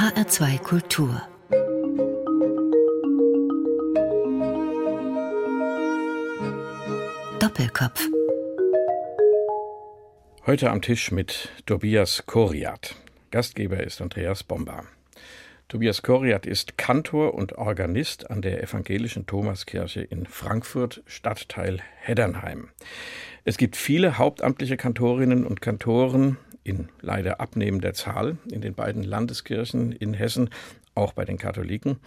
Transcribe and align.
HR2 0.00 0.58
Kultur 0.60 1.20
Doppelkopf 7.38 8.08
Heute 10.46 10.70
am 10.70 10.80
Tisch 10.80 11.10
mit 11.10 11.50
Tobias 11.66 12.24
Koriat. 12.24 12.96
Gastgeber 13.30 13.84
ist 13.84 14.00
Andreas 14.00 14.42
Bomba. 14.42 14.84
Tobias 15.68 16.00
Koriat 16.00 16.46
ist 16.46 16.78
Kantor 16.78 17.34
und 17.34 17.58
Organist 17.58 18.30
an 18.30 18.40
der 18.40 18.62
evangelischen 18.62 19.26
Thomaskirche 19.26 20.00
in 20.00 20.24
Frankfurt, 20.24 21.02
Stadtteil 21.04 21.80
Heddernheim. 21.98 22.70
Es 23.44 23.58
gibt 23.58 23.76
viele 23.76 24.16
hauptamtliche 24.16 24.78
Kantorinnen 24.78 25.44
und 25.44 25.60
Kantoren 25.60 26.38
in 26.64 26.88
leider 27.00 27.40
abnehmender 27.40 27.94
Zahl 27.94 28.38
in 28.50 28.60
den 28.60 28.74
beiden 28.74 29.02
Landeskirchen 29.02 29.92
in 29.92 30.14
Hessen, 30.14 30.50
auch 30.94 31.12
bei 31.12 31.24
den 31.24 31.38
Katholiken. 31.38 31.98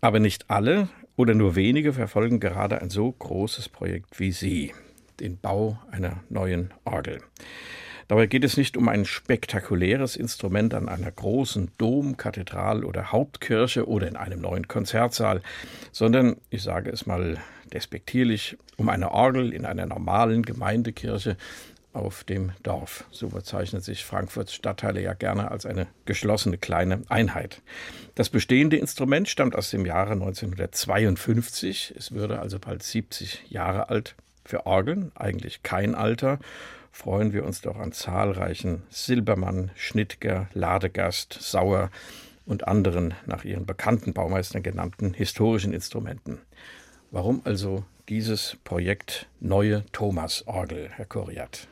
Aber 0.00 0.18
nicht 0.20 0.50
alle 0.50 0.88
oder 1.16 1.34
nur 1.34 1.56
wenige 1.56 1.92
verfolgen 1.92 2.40
gerade 2.40 2.80
ein 2.80 2.90
so 2.90 3.10
großes 3.10 3.68
Projekt 3.68 4.20
wie 4.20 4.32
Sie, 4.32 4.74
den 5.20 5.38
Bau 5.38 5.78
einer 5.90 6.22
neuen 6.28 6.72
Orgel. 6.84 7.20
Dabei 8.08 8.26
geht 8.26 8.44
es 8.44 8.56
nicht 8.56 8.76
um 8.76 8.88
ein 8.88 9.04
spektakuläres 9.04 10.14
Instrument 10.14 10.74
an 10.74 10.88
einer 10.88 11.10
großen 11.10 11.72
Dom, 11.76 12.16
Kathedral 12.16 12.84
oder 12.84 13.10
Hauptkirche 13.10 13.88
oder 13.88 14.06
in 14.06 14.14
einem 14.14 14.40
neuen 14.40 14.68
Konzertsaal, 14.68 15.42
sondern, 15.90 16.36
ich 16.50 16.62
sage 16.62 16.90
es 16.90 17.06
mal 17.06 17.38
despektierlich, 17.72 18.56
um 18.76 18.88
eine 18.90 19.10
Orgel 19.10 19.52
in 19.52 19.66
einer 19.66 19.86
normalen 19.86 20.42
Gemeindekirche 20.42 21.36
auf 21.96 22.24
dem 22.24 22.52
Dorf. 22.62 23.04
So 23.10 23.28
bezeichnet 23.28 23.82
sich 23.82 24.04
Frankfurts 24.04 24.52
Stadtteile 24.52 25.00
ja 25.02 25.14
gerne 25.14 25.50
als 25.50 25.66
eine 25.66 25.86
geschlossene 26.04 26.58
kleine 26.58 27.02
Einheit. 27.08 27.62
Das 28.14 28.28
bestehende 28.28 28.76
Instrument 28.76 29.28
stammt 29.28 29.56
aus 29.56 29.70
dem 29.70 29.86
Jahre 29.86 30.12
1952. 30.12 31.94
Es 31.96 32.12
würde 32.12 32.38
also 32.38 32.58
bald 32.58 32.82
70 32.82 33.50
Jahre 33.50 33.88
alt. 33.88 34.14
Für 34.44 34.66
Orgeln 34.66 35.10
eigentlich 35.16 35.62
kein 35.62 35.94
Alter 35.94 36.38
freuen 36.92 37.32
wir 37.32 37.44
uns 37.44 37.60
doch 37.60 37.76
an 37.76 37.92
zahlreichen 37.92 38.82
Silbermann, 38.88 39.70
Schnittger, 39.74 40.48
Ladegast, 40.54 41.36
Sauer 41.40 41.90
und 42.46 42.68
anderen 42.68 43.14
nach 43.26 43.44
ihren 43.44 43.66
bekannten 43.66 44.12
Baumeistern 44.14 44.62
genannten 44.62 45.12
historischen 45.12 45.72
Instrumenten. 45.72 46.38
Warum 47.10 47.42
also 47.44 47.84
dieses 48.08 48.56
Projekt 48.64 49.28
Neue 49.40 49.84
Thomasorgel, 49.92 50.88
Herr 50.90 51.06
Koriat? 51.06 51.68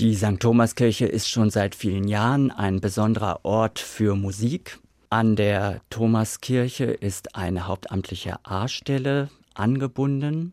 Die 0.00 0.14
St. 0.14 0.40
Thomaskirche 0.40 1.06
ist 1.06 1.28
schon 1.28 1.50
seit 1.50 1.74
vielen 1.74 2.08
Jahren 2.08 2.50
ein 2.50 2.80
besonderer 2.80 3.44
Ort 3.44 3.78
für 3.78 4.16
Musik. 4.16 4.78
An 5.10 5.36
der 5.36 5.80
Thomaskirche 5.90 6.84
ist 6.84 7.36
eine 7.36 7.66
hauptamtliche 7.66 8.36
A-Stelle 8.44 9.28
angebunden 9.54 10.52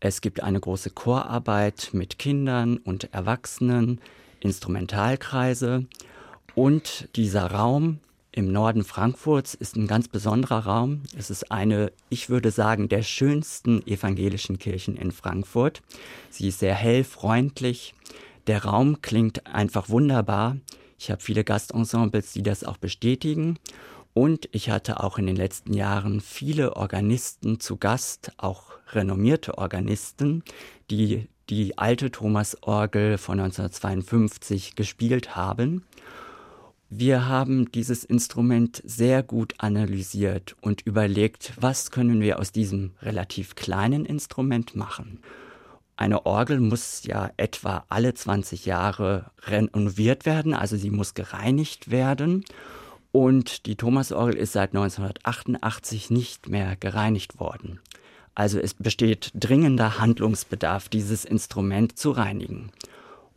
es 0.00 0.20
gibt 0.20 0.42
eine 0.42 0.60
große 0.60 0.90
Chorarbeit 0.90 1.90
mit 1.92 2.18
Kindern 2.18 2.76
und 2.76 3.12
Erwachsenen, 3.12 4.00
Instrumentalkreise 4.40 5.86
und 6.54 7.08
dieser 7.16 7.50
Raum 7.50 7.98
im 8.30 8.52
Norden 8.52 8.84
Frankfurts 8.84 9.54
ist 9.54 9.74
ein 9.74 9.88
ganz 9.88 10.06
besonderer 10.06 10.66
Raum. 10.66 11.02
Es 11.16 11.30
ist 11.30 11.50
eine, 11.50 11.90
ich 12.10 12.30
würde 12.30 12.52
sagen, 12.52 12.88
der 12.88 13.02
schönsten 13.02 13.84
evangelischen 13.88 14.60
Kirchen 14.60 14.96
in 14.96 15.10
Frankfurt. 15.10 15.82
Sie 16.30 16.46
ist 16.46 16.60
sehr 16.60 16.74
hell, 16.74 17.02
freundlich. 17.02 17.94
Der 18.48 18.64
Raum 18.64 19.02
klingt 19.02 19.46
einfach 19.46 19.90
wunderbar. 19.90 20.56
Ich 20.98 21.10
habe 21.10 21.22
viele 21.22 21.44
Gastensembles, 21.44 22.32
die 22.32 22.42
das 22.42 22.64
auch 22.64 22.78
bestätigen. 22.78 23.58
Und 24.14 24.48
ich 24.52 24.70
hatte 24.70 25.04
auch 25.04 25.18
in 25.18 25.26
den 25.26 25.36
letzten 25.36 25.74
Jahren 25.74 26.22
viele 26.22 26.74
Organisten 26.76 27.60
zu 27.60 27.76
Gast, 27.76 28.32
auch 28.38 28.70
renommierte 28.92 29.58
Organisten, 29.58 30.42
die 30.90 31.28
die 31.50 31.76
alte 31.76 32.10
Thomasorgel 32.10 33.18
von 33.18 33.38
1952 33.38 34.76
gespielt 34.76 35.36
haben. 35.36 35.84
Wir 36.88 37.28
haben 37.28 37.70
dieses 37.70 38.02
Instrument 38.02 38.82
sehr 38.82 39.22
gut 39.22 39.54
analysiert 39.58 40.56
und 40.62 40.80
überlegt, 40.80 41.52
was 41.60 41.90
können 41.90 42.22
wir 42.22 42.38
aus 42.38 42.50
diesem 42.50 42.92
relativ 43.02 43.56
kleinen 43.56 44.06
Instrument 44.06 44.74
machen. 44.74 45.20
Eine 45.98 46.26
Orgel 46.26 46.60
muss 46.60 47.02
ja 47.02 47.32
etwa 47.38 47.84
alle 47.88 48.14
20 48.14 48.66
Jahre 48.66 49.32
renoviert 49.42 50.26
werden, 50.26 50.54
also 50.54 50.76
sie 50.76 50.90
muss 50.90 51.14
gereinigt 51.14 51.90
werden. 51.90 52.44
Und 53.10 53.66
die 53.66 53.74
Thomasorgel 53.74 54.36
ist 54.36 54.52
seit 54.52 54.76
1988 54.76 56.10
nicht 56.10 56.48
mehr 56.48 56.76
gereinigt 56.76 57.40
worden. 57.40 57.80
Also 58.36 58.60
es 58.60 58.74
besteht 58.74 59.32
dringender 59.34 59.98
Handlungsbedarf, 59.98 60.88
dieses 60.88 61.24
Instrument 61.24 61.98
zu 61.98 62.12
reinigen. 62.12 62.70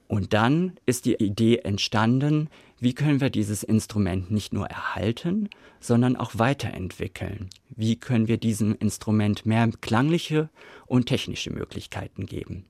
Und 0.08 0.34
dann 0.34 0.74
ist 0.86 1.06
die 1.06 1.16
Idee 1.16 1.58
entstanden, 1.64 2.48
wie 2.82 2.96
können 2.96 3.22
wir 3.22 3.30
dieses 3.30 3.62
Instrument 3.62 4.32
nicht 4.32 4.54
nur 4.54 4.66
erhalten, 4.66 5.50
sondern 5.80 6.16
auch 6.16 6.32
weiterentwickeln? 6.34 7.52
Wie 7.70 7.96
können 7.96 8.28
wir 8.28 8.38
diesem 8.38 8.76
Instrument 8.76 9.46
mehr 9.46 9.70
klangliche 9.82 10.50
und 10.88 11.06
technische 11.06 11.52
Möglichkeiten 11.52 12.26
geben? 12.26 12.66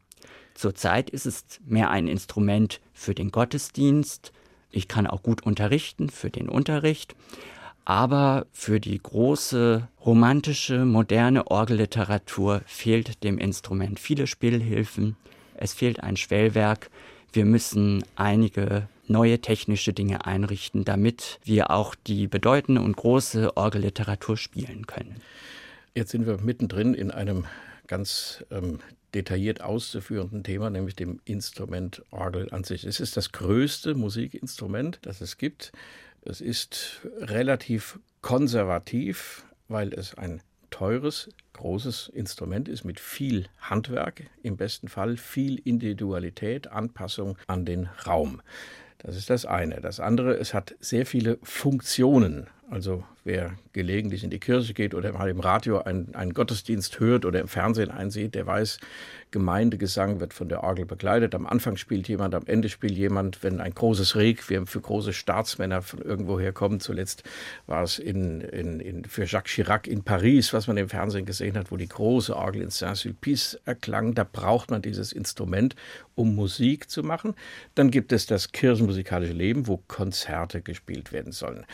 Zurzeit 0.54 1.10
ist 1.10 1.26
es 1.26 1.46
mehr 1.66 1.92
ein 1.92 2.10
Instrument 2.10 2.82
für 2.92 3.16
den 3.16 3.32
Gottesdienst. 3.32 4.34
Ich 4.70 4.90
kann 4.90 5.08
auch 5.08 5.24
gut 5.24 5.44
unterrichten 5.44 6.10
für 6.10 6.30
den 6.30 6.50
Unterricht. 6.50 7.16
Aber 7.86 8.48
für 8.52 8.82
die 8.82 9.02
große 9.02 9.88
romantische, 10.06 10.84
moderne 10.84 11.48
Orgelliteratur 11.48 12.64
fehlt 12.66 13.24
dem 13.24 13.38
Instrument 13.38 13.98
viele 13.98 14.28
Spielhilfen. 14.28 15.16
Es 15.56 15.74
fehlt 15.74 16.04
ein 16.04 16.18
Schwellwerk. 16.18 16.90
Wir 17.32 17.46
müssen 17.46 18.04
einige 18.18 18.90
neue 19.12 19.40
technische 19.40 19.94
Dinge 19.94 20.26
einrichten, 20.26 20.86
damit 20.86 21.40
wir 21.44 21.72
auch 21.72 21.96
die 21.96 22.28
bedeutende 22.28 22.82
und 22.82 22.96
große 22.96 23.56
Orgelliteratur 23.58 24.38
spielen 24.38 24.88
können. 24.88 25.22
Jetzt 25.94 26.12
sind 26.12 26.26
wir 26.26 26.38
mittendrin 26.38 26.94
in 26.94 27.12
einem 27.12 27.46
ganz 27.88 28.46
ähm, 28.50 28.80
detailliert 29.14 29.62
auszuführenden 29.62 30.44
Thema, 30.44 30.70
nämlich 30.70 30.96
dem 30.96 31.20
Instrument 31.26 32.04
Orgel 32.12 32.50
an 32.52 32.64
sich. 32.64 32.86
Es 32.86 33.00
ist 33.00 33.18
das 33.18 33.32
größte 33.32 33.96
Musikinstrument, 33.96 35.00
das 35.02 35.22
es 35.22 35.38
gibt. 35.38 35.74
Es 36.24 36.40
ist 36.40 37.02
relativ 37.20 38.00
konservativ, 38.22 39.46
weil 39.68 39.94
es 39.94 40.16
ein 40.16 40.42
teures, 40.70 41.30
großes 41.54 42.10
Instrument 42.14 42.70
ist 42.70 42.86
mit 42.86 43.00
viel 43.00 43.48
Handwerk, 43.60 44.24
im 44.42 44.58
besten 44.58 44.88
Fall 44.88 45.18
viel 45.18 45.60
Individualität, 45.60 46.68
Anpassung 46.68 47.38
an 47.48 47.66
den 47.66 47.88
Raum. 48.08 48.42
Das 49.04 49.16
ist 49.16 49.30
das 49.30 49.46
eine. 49.46 49.82
Das 49.82 50.00
andere, 50.00 50.34
es 50.34 50.54
hat 50.54 50.76
sehr 50.80 51.06
viele 51.06 51.40
Funktionen. 51.44 52.48
Also 52.72 53.04
wer 53.26 53.58
gelegentlich 53.74 54.24
in 54.24 54.30
die 54.30 54.40
Kirche 54.40 54.74
geht 54.74 54.96
oder 54.96 55.12
mal 55.12 55.30
im 55.30 55.42
Radio 55.42 55.80
einen, 55.80 56.16
einen 56.16 56.34
Gottesdienst 56.34 57.02
hört 57.02 57.26
oder 57.26 57.42
im 57.42 57.50
Fernsehen 57.50 57.92
einsieht, 57.92 58.34
der 58.34 58.48
weiß, 58.48 58.80
Gemeindegesang 59.30 60.22
wird 60.22 60.34
von 60.34 60.48
der 60.48 60.64
Orgel 60.64 60.86
begleitet. 60.86 61.36
Am 61.36 61.46
Anfang 61.46 61.76
spielt 61.76 62.08
jemand, 62.08 62.34
am 62.34 62.46
Ende 62.46 62.70
spielt 62.70 62.94
jemand. 62.94 63.44
Wenn 63.44 63.60
ein 63.60 63.74
großes 63.74 64.16
Requiem 64.16 64.68
für 64.68 64.80
große 64.80 65.12
Staatsmänner 65.12 65.82
von 65.82 66.02
irgendwoher 66.02 66.54
kommt, 66.54 66.82
zuletzt 66.82 67.24
war 67.68 67.84
es 67.84 68.00
in, 68.00 68.40
in, 68.40 68.80
in, 68.80 69.04
für 69.04 69.26
Jacques 69.26 69.52
Chirac 69.52 69.86
in 69.86 70.04
Paris, 70.04 70.54
was 70.54 70.68
man 70.68 70.78
im 70.78 70.88
Fernsehen 70.88 71.26
gesehen 71.26 71.58
hat, 71.58 71.72
wo 71.72 71.78
die 71.78 71.90
große 71.90 72.34
Orgel 72.34 72.62
in 72.62 72.70
Saint-Sulpice 72.70 73.60
erklang. 73.66 74.16
Da 74.16 74.24
braucht 74.24 74.72
man 74.72 74.82
dieses 74.82 75.12
Instrument, 75.12 75.76
um 76.16 76.36
Musik 76.36 76.90
zu 76.90 77.04
machen. 77.04 77.36
Dann 77.76 77.92
gibt 77.92 78.14
es 78.14 78.28
das 78.28 78.54
kirchenmusikalische 78.54 79.34
Leben, 79.34 79.68
wo 79.68 79.76
Konzerte 79.76 80.62
gespielt 80.62 81.12
werden 81.12 81.34
sollen 81.34 81.66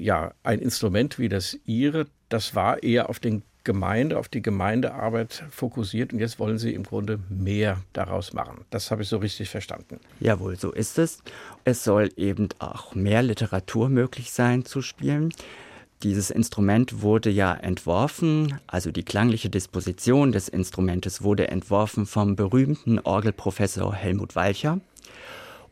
ja, 0.00 0.32
ein 0.42 0.58
Instrument 0.60 1.18
wie 1.18 1.28
das 1.28 1.58
Ihre, 1.64 2.06
das 2.28 2.54
war 2.54 2.82
eher 2.82 3.08
auf 3.08 3.20
den 3.20 3.42
Gemeinde, 3.62 4.18
auf 4.18 4.28
die 4.28 4.40
Gemeindearbeit 4.40 5.44
fokussiert 5.50 6.12
und 6.12 6.18
jetzt 6.18 6.38
wollen 6.38 6.58
Sie 6.58 6.72
im 6.72 6.84
Grunde 6.84 7.20
mehr 7.28 7.78
daraus 7.92 8.32
machen. 8.32 8.64
Das 8.70 8.90
habe 8.90 9.02
ich 9.02 9.08
so 9.08 9.18
richtig 9.18 9.50
verstanden. 9.50 10.00
Jawohl, 10.18 10.56
so 10.56 10.72
ist 10.72 10.98
es. 10.98 11.22
Es 11.64 11.84
soll 11.84 12.10
eben 12.16 12.48
auch 12.58 12.94
mehr 12.94 13.22
Literatur 13.22 13.90
möglich 13.90 14.32
sein 14.32 14.64
zu 14.64 14.80
spielen. 14.80 15.34
Dieses 16.02 16.30
Instrument 16.30 17.02
wurde 17.02 17.28
ja 17.28 17.52
entworfen, 17.52 18.58
also 18.66 18.90
die 18.90 19.04
klangliche 19.04 19.50
Disposition 19.50 20.32
des 20.32 20.48
Instrumentes 20.48 21.22
wurde 21.22 21.48
entworfen 21.48 22.06
vom 22.06 22.36
berühmten 22.36 22.98
Orgelprofessor 22.98 23.94
Helmut 23.94 24.34
Walcher. 24.34 24.80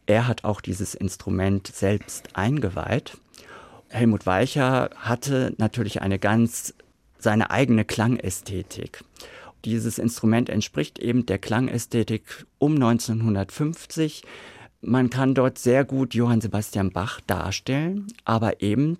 Er 0.04 0.26
hat 0.26 0.44
auch 0.44 0.60
dieses 0.60 0.94
Instrument 0.94 1.66
selbst 1.68 2.36
eingeweiht 2.36 3.16
Helmut 3.88 4.26
Weicher 4.26 4.90
hatte 4.96 5.54
natürlich 5.58 6.02
eine 6.02 6.18
ganz 6.18 6.74
seine 7.18 7.50
eigene 7.50 7.84
Klangästhetik. 7.84 9.04
Dieses 9.64 9.98
Instrument 9.98 10.48
entspricht 10.48 10.98
eben 10.98 11.26
der 11.26 11.38
Klangästhetik 11.38 12.46
um 12.58 12.74
1950. 12.74 14.22
man 14.80 15.10
kann 15.10 15.34
dort 15.34 15.58
sehr 15.58 15.84
gut 15.84 16.14
Johann 16.14 16.40
Sebastian 16.40 16.90
Bach 16.90 17.20
darstellen, 17.26 18.06
aber 18.24 18.62
eben 18.62 18.96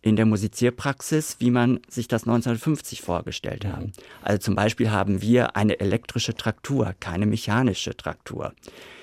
in 0.00 0.16
der 0.16 0.24
Musizierpraxis, 0.24 1.36
wie 1.40 1.50
man 1.50 1.80
sich 1.88 2.08
das 2.08 2.22
1950 2.22 3.02
vorgestellt 3.02 3.66
hat. 3.66 3.80
Mhm. 3.80 3.92
Also 4.22 4.38
zum 4.38 4.54
Beispiel 4.54 4.90
haben 4.90 5.20
wir 5.20 5.56
eine 5.56 5.80
elektrische 5.80 6.34
Traktur, 6.34 6.94
keine 6.98 7.26
mechanische 7.26 7.96
Traktur. 7.96 8.54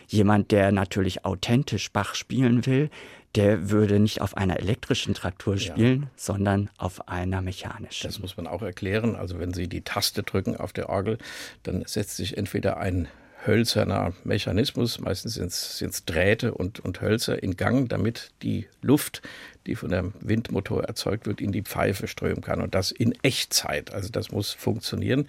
Jemand, 0.08 0.52
der 0.52 0.72
natürlich 0.72 1.26
authentisch 1.26 1.92
Bach 1.92 2.16
spielen 2.16 2.66
will, 2.66 2.90
der 3.36 3.70
würde 3.70 4.00
nicht 4.00 4.22
auf 4.22 4.38
einer 4.38 4.60
elektrischen 4.60 5.14
Traktur 5.14 5.58
spielen, 5.58 6.04
ja. 6.04 6.08
sondern 6.16 6.70
auf 6.78 7.08
einer 7.08 7.42
mechanischen. 7.42 8.08
Das 8.08 8.20
muss 8.20 8.38
man 8.38 8.48
auch 8.48 8.62
erklären. 8.62 9.16
Also 9.16 9.40
wenn 9.40 9.54
Sie 9.54 9.68
die 9.68 9.82
Taste 9.82 10.24
drücken 10.24 10.56
auf 10.56 10.74
der 10.74 10.90
Orgel, 10.90 11.18
dann 11.64 11.84
setzt 11.86 12.18
sich 12.18 12.38
entweder 12.38 12.78
ein 12.78 13.08
hölzerner 13.46 14.14
Mechanismus, 14.24 15.00
meistens 15.00 15.36
sind 15.36 15.52
es 15.52 16.06
Drähte 16.06 16.54
und, 16.54 16.80
und 16.80 17.02
Hölzer 17.02 17.42
in 17.42 17.58
Gang, 17.58 17.90
damit 17.90 18.32
die 18.42 18.68
Luft, 18.82 19.22
die 19.68 19.76
von 19.76 19.90
dem 19.90 20.14
Windmotor 20.20 20.84
erzeugt 20.84 21.26
wird, 21.26 21.42
in 21.42 21.52
die 21.52 21.62
Pfeife 21.62 22.08
strömen 22.08 22.42
kann. 22.42 22.62
Und 22.62 22.76
das 22.76 22.92
in 22.92 23.14
Echtzeit. 23.24 23.94
Also 23.94 24.10
das 24.10 24.32
muss 24.32 24.52
funktionieren. 24.52 25.28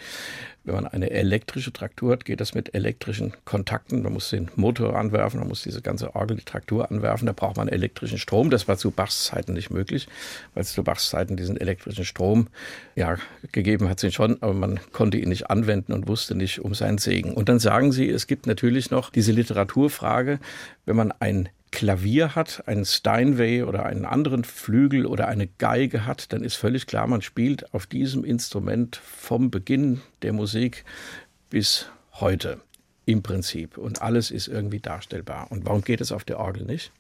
Wenn 0.65 0.75
man 0.75 0.87
eine 0.87 1.11
elektrische 1.11 1.73
Traktur 1.73 2.13
hat, 2.13 2.25
geht 2.25 2.41
das 2.41 2.55
mit 2.55 2.75
elektrischen 2.75 3.33
Kontakten. 3.45 4.03
Man 4.03 4.13
muss 4.13 4.31
den 4.31 4.51
Motor 4.57 4.97
anwerfen, 4.97 5.39
man 5.39 5.49
muss 5.49 5.63
diese 5.63 5.81
ganze 5.81 6.17
Orgel, 6.17 6.37
die 6.39 6.45
Traktur 6.45 6.91
anwerfen. 6.91 7.27
Da 7.27 7.33
braucht 7.33 7.57
man 7.57 7.69
elektrischen 7.69 8.19
Strom. 8.19 8.51
Das 8.51 8.67
war 8.67 8.77
zu 8.77 8.91
Bachs 8.91 9.27
Zeiten 9.27 9.53
nicht 9.53 9.71
möglich, 9.71 10.09
weil 10.55 10.63
es 10.63 10.73
zu 10.73 10.83
Bachs 10.83 11.09
Zeiten 11.09 11.37
diesen 11.37 11.57
elektrischen 11.57 12.05
Strom 12.05 12.49
ja 12.97 13.17
gegeben 13.53 13.89
hat, 13.89 14.03
ihn 14.03 14.11
schon, 14.11 14.43
aber 14.43 14.55
man 14.55 14.81
konnte 14.93 15.19
ihn 15.19 15.29
nicht 15.29 15.51
anwenden 15.51 15.93
und 15.93 16.09
wusste 16.09 16.35
nicht 16.35 16.61
um 16.61 16.75
seinen 16.75 16.99
Segen. 16.99 17.35
Und 17.35 17.49
dann 17.49 17.61
sagen 17.61 17.93
sie, 17.93 18.09
es 18.09 18.27
gibt 18.27 18.47
natürlich 18.47 18.91
noch 18.91 19.11
diese 19.11 19.33
Literaturfrage, 19.33 20.41
wenn 20.85 20.97
man 20.97 21.13
ein 21.13 21.49
Klavier 21.71 22.35
hat, 22.35 22.67
einen 22.67 22.85
Steinway 22.85 23.63
oder 23.63 23.85
einen 23.85 24.05
anderen 24.05 24.45
Flügel 24.45 25.07
oder 25.07 25.29
eine 25.29 25.47
Geige 25.47 26.07
hat, 26.07 26.33
dann 26.33 26.43
ist 26.43 26.55
völlig 26.57 26.87
klar, 26.87 27.07
man 27.07 27.23
spielt 27.23 27.75
auf 27.75 27.87
diesem 27.87 28.25
Instrument 28.25 28.97
vom 28.97 29.51
Beginn 29.51 30.01
der 30.23 30.33
Musik 30.33 30.85
bis 31.51 31.87
heute 32.13 32.61
im 33.05 33.23
Prinzip. 33.23 33.79
Und 33.79 34.03
alles 34.03 34.31
ist 34.31 34.49
irgendwie 34.49 34.81
darstellbar. 34.81 35.49
Und 35.51 35.67
warum 35.67 35.83
geht 35.83 36.01
es 36.01 36.13
auf 36.13 36.25
der 36.25 36.39
Orgel 36.39 36.65
nicht? 36.65 36.93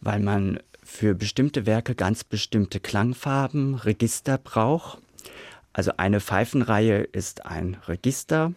Weil 0.00 0.20
man 0.20 0.60
für 0.82 1.14
bestimmte 1.14 1.66
Werke 1.66 1.94
ganz 1.94 2.24
bestimmte 2.24 2.80
Klangfarben, 2.80 3.74
Register 3.74 4.38
braucht. 4.38 4.98
Also 5.72 5.92
eine 5.98 6.20
Pfeifenreihe 6.20 7.02
ist 7.02 7.44
ein 7.44 7.76
Register 7.86 8.52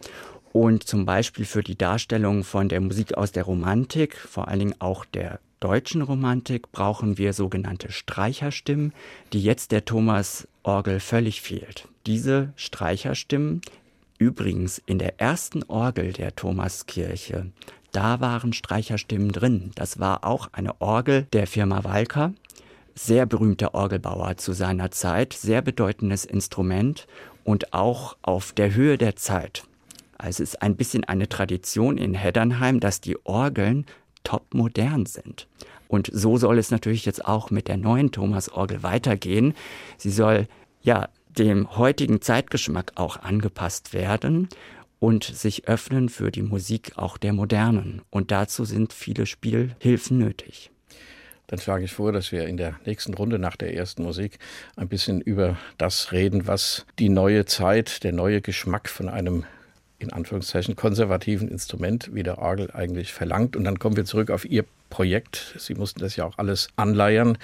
und 0.54 0.84
zum 0.84 1.06
Beispiel 1.06 1.46
für 1.46 1.64
die 1.64 1.78
Darstellung 1.78 2.44
von 2.44 2.70
der 2.70 2.82
Musik 2.82 3.18
aus 3.18 3.32
der 3.32 3.44
Romantik, 3.44 4.16
vor 4.16 4.48
allen 4.48 4.60
Dingen 4.60 4.76
auch 4.80 5.06
der 5.06 5.40
deutschen 5.60 6.02
Romantik, 6.02 6.72
brauchen 6.72 7.18
wir 7.18 7.34
sogenannte 7.34 7.92
Streicherstimmen, 7.92 8.94
die 9.32 9.42
jetzt 9.42 9.72
der 9.72 9.86
Thomas-Orgel 9.86 11.00
völlig 11.00 11.42
fehlt. 11.42 11.88
Diese 12.06 12.52
Streicherstimmen, 12.56 13.62
übrigens 14.18 14.82
in 14.86 15.00
der 15.00 15.20
ersten 15.20 15.64
Orgel 15.64 16.14
der 16.14 16.36
Thomaskirche, 16.36 17.52
da 17.92 18.20
waren 18.20 18.54
Streicherstimmen 18.54 19.32
drin. 19.32 19.72
Das 19.76 20.00
war 20.00 20.26
auch 20.26 20.50
eine 20.54 20.80
Orgel 20.82 21.28
der 21.34 21.46
Firma 21.46 21.84
Walker, 21.84 22.34
sehr 22.96 23.26
berühmter 23.26 23.74
Orgelbauer 23.74 24.38
zu 24.38 24.54
seiner 24.54 24.92
Zeit, 24.92 25.34
sehr 25.34 25.62
bedeutendes 25.62 26.26
Instrument 26.26 27.08
und 27.44 27.74
auch 27.74 28.18
auf 28.22 28.52
der 28.54 28.74
Höhe 28.74 28.98
der 28.98 29.16
Zeit. 29.16 29.64
Also 30.22 30.44
es 30.44 30.52
ist 30.52 30.62
ein 30.62 30.76
bisschen 30.76 31.04
eine 31.04 31.28
Tradition 31.28 31.98
in 31.98 32.14
Heddernheim, 32.14 32.80
dass 32.80 33.02
die 33.02 33.18
Orgeln 33.26 33.88
top 34.24 34.54
modern 34.54 35.08
sind. 35.08 35.48
Und 35.88 36.12
so 36.14 36.38
soll 36.38 36.60
es 36.60 36.70
natürlich 36.70 37.06
jetzt 37.06 37.26
auch 37.26 37.50
mit 37.50 37.68
der 37.68 37.78
neuen 37.78 38.12
Thomas-Orgel 38.12 38.84
weitergehen. 38.84 39.56
Sie 39.98 40.12
soll 40.12 40.48
ja 40.84 41.10
dem 41.28 41.76
heutigen 41.76 42.22
Zeitgeschmack 42.22 42.92
auch 42.96 43.18
angepasst 43.18 43.94
werden 43.94 44.48
und 45.00 45.24
sich 45.24 45.68
öffnen 45.68 46.08
für 46.08 46.30
die 46.30 46.44
Musik 46.44 46.94
auch 46.98 47.18
der 47.18 47.34
Modernen. 47.34 48.04
Und 48.12 48.30
dazu 48.30 48.64
sind 48.64 48.94
viele 48.94 49.26
Spielhilfen 49.26 50.20
nötig. 50.20 50.70
Dann 51.48 51.60
schlage 51.60 51.86
ich 51.86 51.94
vor, 51.94 52.12
dass 52.12 52.32
wir 52.32 52.48
in 52.48 52.58
der 52.58 52.80
nächsten 52.86 53.16
Runde 53.16 53.40
nach 53.40 53.56
der 53.56 53.74
ersten 53.74 54.04
Musik 54.04 54.38
ein 54.76 54.88
bisschen 54.88 55.20
über 55.20 55.58
das 55.80 56.12
reden, 56.12 56.46
was 56.46 56.86
die 57.00 57.10
neue 57.10 57.46
Zeit, 57.46 58.04
der 58.04 58.14
neue 58.14 58.42
Geschmack 58.42 58.88
von 58.88 59.10
einem 59.10 59.46
in 60.02 60.12
Anführungszeichen 60.12 60.76
konservativen 60.76 61.48
Instrument 61.48 62.10
wie 62.14 62.24
der 62.24 62.40
Orgel 62.40 62.72
eigentlich 62.72 63.14
verlangt. 63.14 63.56
Und 63.56 63.64
dann 63.64 63.80
kommen 63.80 63.96
wir 63.96 64.06
zurück 64.06 64.32
auf 64.32 64.46
Ihr 64.46 64.66
Projekt. 64.90 65.56
Sie 65.58 65.76
mussten 65.76 66.00
das 66.00 66.16
ja 66.16 66.26
auch 66.26 66.38
alles 66.38 66.70
anleiern, 66.76 67.38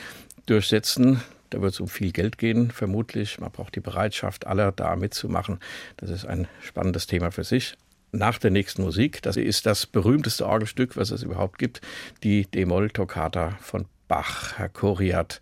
durchsetzen. 0.45 1.21
Da 1.49 1.61
wird 1.61 1.73
es 1.73 1.79
um 1.79 1.87
viel 1.87 2.11
Geld 2.11 2.37
gehen, 2.37 2.71
vermutlich. 2.71 3.39
Man 3.39 3.51
braucht 3.51 3.75
die 3.75 3.79
Bereitschaft 3.79 4.47
aller, 4.47 4.71
da 4.71 4.95
mitzumachen. 4.95 5.59
Das 5.97 6.09
ist 6.09 6.25
ein 6.25 6.47
spannendes 6.61 7.07
Thema 7.07 7.31
für 7.31 7.43
sich. 7.43 7.75
Nach 8.11 8.37
der 8.37 8.51
nächsten 8.51 8.81
Musik, 8.81 9.21
das 9.21 9.37
ist 9.37 9.65
das 9.65 9.85
berühmteste 9.85 10.45
Orgelstück, 10.45 10.97
was 10.97 11.11
es 11.11 11.23
überhaupt 11.23 11.57
gibt, 11.57 11.81
die 12.23 12.45
D-Moll-Toccata 12.45 13.57
von 13.61 13.85
Bach, 14.07 14.57
Herr 14.57 14.69
Koriat. 14.69 15.39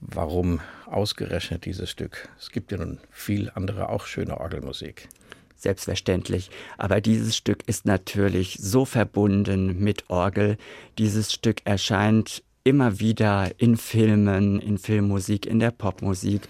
Warum 0.00 0.60
ausgerechnet 0.86 1.64
dieses 1.64 1.90
Stück? 1.90 2.28
Es 2.38 2.50
gibt 2.50 2.70
ja 2.70 2.78
nun 2.78 2.98
viel 3.10 3.50
andere 3.54 3.88
auch 3.88 4.06
schöne 4.06 4.38
Orgelmusik 4.38 5.08
selbstverständlich. 5.62 6.50
Aber 6.76 7.00
dieses 7.00 7.36
Stück 7.36 7.62
ist 7.66 7.86
natürlich 7.86 8.58
so 8.60 8.84
verbunden 8.84 9.78
mit 9.78 10.08
Orgel. 10.08 10.56
Dieses 10.98 11.32
Stück 11.32 11.60
erscheint 11.64 12.42
immer 12.64 13.00
wieder 13.00 13.50
in 13.58 13.76
Filmen, 13.76 14.60
in 14.60 14.78
Filmmusik, 14.78 15.46
in 15.46 15.58
der 15.58 15.70
Popmusik. 15.70 16.42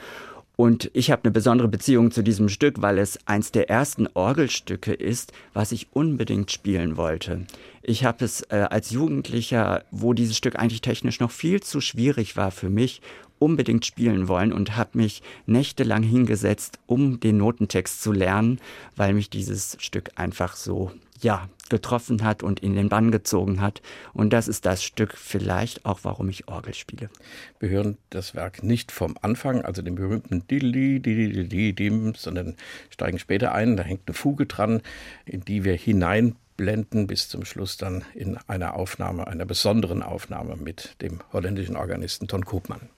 Und 0.56 0.90
ich 0.92 1.12
habe 1.12 1.22
eine 1.22 1.30
besondere 1.30 1.68
Beziehung 1.68 2.10
zu 2.10 2.22
diesem 2.22 2.48
Stück, 2.48 2.82
weil 2.82 2.98
es 2.98 3.16
eins 3.26 3.52
der 3.52 3.70
ersten 3.70 4.08
Orgelstücke 4.08 4.92
ist, 4.92 5.32
was 5.52 5.70
ich 5.70 5.86
unbedingt 5.92 6.50
spielen 6.50 6.96
wollte. 6.96 7.46
Ich 7.80 8.04
habe 8.04 8.24
es 8.24 8.40
äh, 8.50 8.66
als 8.68 8.90
Jugendlicher, 8.90 9.84
wo 9.92 10.14
dieses 10.14 10.36
Stück 10.36 10.56
eigentlich 10.56 10.80
technisch 10.80 11.20
noch 11.20 11.30
viel 11.30 11.62
zu 11.62 11.80
schwierig 11.80 12.36
war 12.36 12.50
für 12.50 12.70
mich, 12.70 13.02
unbedingt 13.38 13.86
spielen 13.86 14.28
wollen 14.28 14.52
und 14.52 14.76
habe 14.76 14.98
mich 14.98 15.22
nächtelang 15.46 16.02
hingesetzt, 16.02 16.78
um 16.86 17.20
den 17.20 17.38
Notentext 17.38 18.02
zu 18.02 18.12
lernen, 18.12 18.60
weil 18.96 19.14
mich 19.14 19.30
dieses 19.30 19.76
Stück 19.80 20.10
einfach 20.16 20.56
so, 20.56 20.92
ja, 21.20 21.48
getroffen 21.68 22.24
hat 22.24 22.42
und 22.42 22.60
in 22.60 22.74
den 22.74 22.88
Bann 22.88 23.10
gezogen 23.10 23.60
hat. 23.60 23.82
Und 24.12 24.32
das 24.32 24.48
ist 24.48 24.66
das 24.66 24.82
Stück 24.82 25.16
vielleicht 25.16 25.84
auch, 25.84 26.00
warum 26.02 26.28
ich 26.28 26.48
Orgel 26.48 26.74
spiele. 26.74 27.10
Wir 27.60 27.68
hören 27.68 27.98
das 28.10 28.34
Werk 28.34 28.62
nicht 28.62 28.92
vom 28.92 29.16
Anfang, 29.20 29.62
also 29.62 29.82
den 29.82 29.94
berühmten 29.94 30.44
sondern 32.16 32.56
steigen 32.90 33.18
später 33.18 33.54
ein. 33.54 33.76
Da 33.76 33.82
hängt 33.82 34.02
eine 34.06 34.14
Fuge 34.14 34.46
dran, 34.46 34.82
in 35.26 35.42
die 35.42 35.64
wir 35.64 35.74
hineinblenden 35.74 37.06
bis 37.06 37.28
zum 37.28 37.44
Schluss 37.44 37.76
dann 37.76 38.04
in 38.14 38.38
einer 38.46 38.74
Aufnahme, 38.74 39.26
einer 39.26 39.44
besonderen 39.44 40.02
Aufnahme 40.02 40.56
mit 40.56 40.96
dem 41.02 41.20
holländischen 41.32 41.76
Organisten 41.76 42.28
Ton 42.28 42.44
Koopmann. 42.44 42.88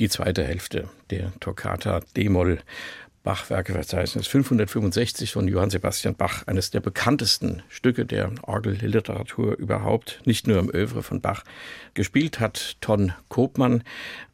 Die 0.00 0.08
zweite 0.08 0.42
Hälfte 0.42 0.88
der 1.10 1.30
Toccata 1.40 2.00
D-Moll 2.16 2.60
Bachwerkeverzeichnis 3.22 4.26
565 4.26 5.30
von 5.30 5.46
Johann 5.46 5.68
Sebastian 5.68 6.14
Bach, 6.14 6.46
eines 6.46 6.70
der 6.70 6.80
bekanntesten 6.80 7.62
Stücke 7.68 8.06
der 8.06 8.32
Orgelliteratur 8.42 9.58
überhaupt, 9.58 10.22
nicht 10.24 10.46
nur 10.46 10.58
im 10.58 10.74
Övre 10.74 11.02
von 11.02 11.20
Bach. 11.20 11.44
Gespielt 11.92 12.40
hat 12.40 12.78
Ton 12.80 13.12
Kopmann 13.28 13.84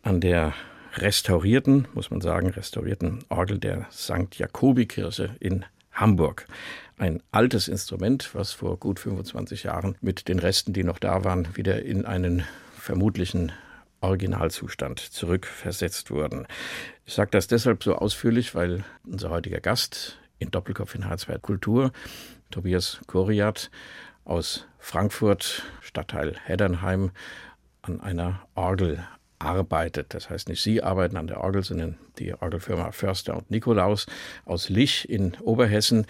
an 0.02 0.20
der 0.20 0.54
restaurierten, 0.94 1.88
muss 1.94 2.10
man 2.10 2.20
sagen, 2.20 2.50
restaurierten 2.50 3.24
Orgel 3.28 3.58
der 3.58 3.88
St. 3.90 4.36
Jakobikirche 4.36 5.34
in 5.40 5.64
Hamburg. 5.92 6.46
Ein 6.96 7.24
altes 7.32 7.66
Instrument, 7.66 8.30
was 8.34 8.52
vor 8.52 8.78
gut 8.78 9.00
25 9.00 9.64
Jahren 9.64 9.96
mit 10.00 10.28
den 10.28 10.38
Resten, 10.38 10.72
die 10.72 10.84
noch 10.84 11.00
da 11.00 11.24
waren, 11.24 11.48
wieder 11.56 11.82
in 11.82 12.06
einen 12.06 12.44
vermutlichen 12.78 13.50
Originalzustand 14.00 15.00
zurückversetzt 15.00 16.10
wurden. 16.10 16.46
Ich 17.04 17.14
sage 17.14 17.30
das 17.30 17.46
deshalb 17.46 17.82
so 17.82 17.94
ausführlich, 17.94 18.54
weil 18.54 18.84
unser 19.04 19.30
heutiger 19.30 19.60
Gast 19.60 20.18
in 20.38 20.50
Doppelkopf 20.50 20.94
in 20.94 21.04
H2 21.04 21.38
Kultur, 21.38 21.92
Tobias 22.50 23.00
Koriat 23.06 23.70
aus 24.24 24.66
Frankfurt, 24.78 25.62
Stadtteil 25.80 26.36
Heddernheim, 26.44 27.10
an 27.82 28.00
einer 28.00 28.46
Orgel 28.54 29.06
arbeitet. 29.38 30.14
Das 30.14 30.30
heißt 30.30 30.48
nicht 30.48 30.62
Sie 30.62 30.82
arbeiten 30.82 31.16
an 31.16 31.26
der 31.26 31.40
Orgel, 31.40 31.62
sondern 31.62 31.98
die 32.18 32.34
Orgelfirma 32.34 32.92
Förster 32.92 33.36
und 33.36 33.50
Nikolaus 33.50 34.06
aus 34.44 34.68
Lich 34.68 35.08
in 35.08 35.36
Oberhessen, 35.42 36.06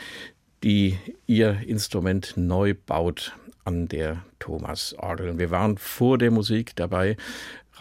die 0.63 0.99
ihr 1.27 1.61
Instrument 1.67 2.35
neu 2.37 2.75
baut 2.75 3.37
an 3.65 3.89
der 3.89 4.23
Thomas-Orgel. 4.39 5.39
Wir 5.39 5.51
waren 5.51 5.77
vor 5.77 6.19
der 6.19 6.31
Musik 6.31 6.77
dabei, 6.77 7.17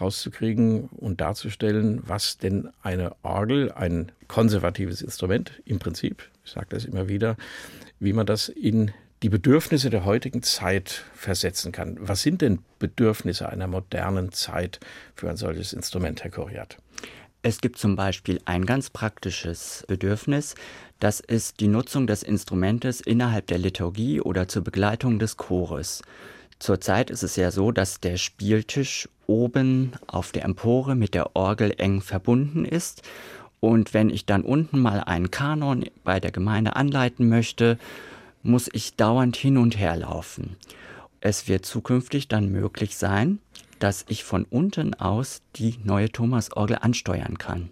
rauszukriegen 0.00 0.88
und 0.88 1.20
darzustellen, 1.20 2.02
was 2.06 2.38
denn 2.38 2.70
eine 2.82 3.14
Orgel, 3.22 3.72
ein 3.72 4.12
konservatives 4.28 5.02
Instrument 5.02 5.62
im 5.64 5.78
Prinzip, 5.78 6.28
ich 6.44 6.52
sage 6.52 6.66
das 6.70 6.84
immer 6.84 7.08
wieder, 7.08 7.36
wie 7.98 8.12
man 8.12 8.26
das 8.26 8.48
in 8.48 8.92
die 9.22 9.28
Bedürfnisse 9.30 9.88
der 9.90 10.04
heutigen 10.04 10.42
Zeit 10.42 11.04
versetzen 11.14 11.72
kann. 11.72 11.96
Was 12.00 12.22
sind 12.22 12.42
denn 12.42 12.58
Bedürfnisse 12.78 13.48
einer 13.48 13.66
modernen 13.66 14.32
Zeit 14.32 14.78
für 15.14 15.30
ein 15.30 15.36
solches 15.36 15.72
Instrument, 15.72 16.22
Herr 16.22 16.30
Koriat? 16.30 16.76
Es 17.42 17.60
gibt 17.60 17.78
zum 17.78 17.96
Beispiel 17.96 18.40
ein 18.44 18.66
ganz 18.66 18.90
praktisches 18.90 19.84
Bedürfnis, 19.86 20.54
das 20.98 21.20
ist 21.20 21.60
die 21.60 21.68
Nutzung 21.68 22.06
des 22.06 22.22
Instrumentes 22.22 23.00
innerhalb 23.00 23.46
der 23.46 23.58
Liturgie 23.58 24.20
oder 24.20 24.48
zur 24.48 24.64
Begleitung 24.64 25.18
des 25.18 25.36
Chores. 25.36 26.02
Zurzeit 26.58 27.10
ist 27.10 27.22
es 27.22 27.36
ja 27.36 27.50
so, 27.50 27.70
dass 27.70 28.00
der 28.00 28.16
Spieltisch 28.16 29.08
oben 29.26 29.92
auf 30.06 30.32
der 30.32 30.44
Empore 30.44 30.94
mit 30.94 31.14
der 31.14 31.36
Orgel 31.36 31.74
eng 31.76 32.00
verbunden 32.00 32.64
ist. 32.64 33.02
Und 33.60 33.94
wenn 33.94 34.10
ich 34.10 34.26
dann 34.26 34.42
unten 34.42 34.80
mal 34.80 35.00
einen 35.00 35.30
Kanon 35.30 35.84
bei 36.04 36.20
der 36.20 36.30
Gemeinde 36.30 36.76
anleiten 36.76 37.28
möchte, 37.28 37.78
muss 38.42 38.68
ich 38.72 38.94
dauernd 38.94 39.36
hin 39.36 39.58
und 39.58 39.78
her 39.78 39.96
laufen. 39.96 40.56
Es 41.20 41.48
wird 41.48 41.66
zukünftig 41.66 42.28
dann 42.28 42.50
möglich 42.50 42.96
sein, 42.96 43.40
dass 43.78 44.04
ich 44.08 44.24
von 44.24 44.44
unten 44.44 44.94
aus 44.94 45.42
die 45.56 45.78
neue 45.82 46.10
Thomas-Orgel 46.10 46.78
ansteuern 46.80 47.38
kann. 47.38 47.70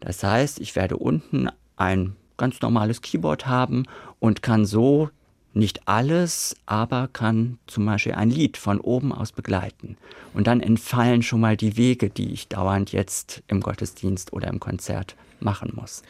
Das 0.00 0.22
heißt, 0.22 0.60
ich 0.60 0.76
werde 0.76 0.96
unten 0.96 1.48
ein 1.76 2.16
ganz 2.36 2.60
normales 2.60 3.02
Keyboard 3.02 3.46
haben 3.46 3.84
und 4.18 4.42
kann 4.42 4.64
so 4.64 5.10
nicht 5.52 5.88
alles, 5.88 6.56
aber 6.66 7.08
kann 7.12 7.58
zum 7.66 7.86
Beispiel 7.86 8.12
ein 8.12 8.30
Lied 8.30 8.56
von 8.56 8.80
oben 8.80 9.12
aus 9.12 9.32
begleiten. 9.32 9.96
Und 10.32 10.46
dann 10.46 10.60
entfallen 10.60 11.22
schon 11.22 11.40
mal 11.40 11.56
die 11.56 11.76
Wege, 11.76 12.08
die 12.10 12.32
ich 12.32 12.48
dauernd 12.48 12.92
jetzt 12.92 13.42
im 13.48 13.60
Gottesdienst 13.60 14.32
oder 14.32 14.48
im 14.48 14.60
Konzert 14.60 15.16
machen 15.40 15.72
muss. 15.74 16.02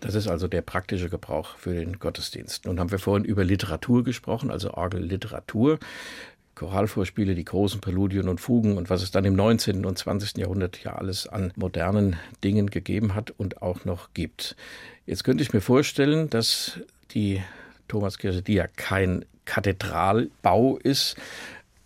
Das 0.00 0.14
ist 0.14 0.28
also 0.28 0.46
der 0.46 0.62
praktische 0.62 1.08
Gebrauch 1.08 1.56
für 1.56 1.74
den 1.74 1.98
Gottesdienst. 1.98 2.66
Nun 2.66 2.78
haben 2.78 2.90
wir 2.90 2.98
vorhin 2.98 3.24
über 3.24 3.44
Literatur 3.44 4.04
gesprochen, 4.04 4.50
also 4.50 4.72
Orgelliteratur. 4.74 5.78
Choralvorspiele, 6.54 7.36
die 7.36 7.44
großen 7.44 7.80
Präludien 7.80 8.28
und 8.28 8.40
Fugen 8.40 8.78
und 8.78 8.90
was 8.90 9.02
es 9.02 9.12
dann 9.12 9.24
im 9.24 9.36
19. 9.36 9.84
und 9.84 9.96
20. 9.96 10.38
Jahrhundert 10.38 10.82
ja 10.82 10.96
alles 10.96 11.28
an 11.28 11.52
modernen 11.54 12.16
Dingen 12.42 12.68
gegeben 12.68 13.14
hat 13.14 13.30
und 13.30 13.62
auch 13.62 13.84
noch 13.84 14.12
gibt. 14.12 14.56
Jetzt 15.06 15.22
könnte 15.22 15.42
ich 15.42 15.52
mir 15.52 15.60
vorstellen, 15.60 16.28
dass 16.30 16.80
die 17.12 17.40
Thomaskirche, 17.88 18.42
die 18.42 18.54
ja 18.54 18.66
kein 18.76 19.24
Kathedralbau 19.44 20.76
ist, 20.76 21.16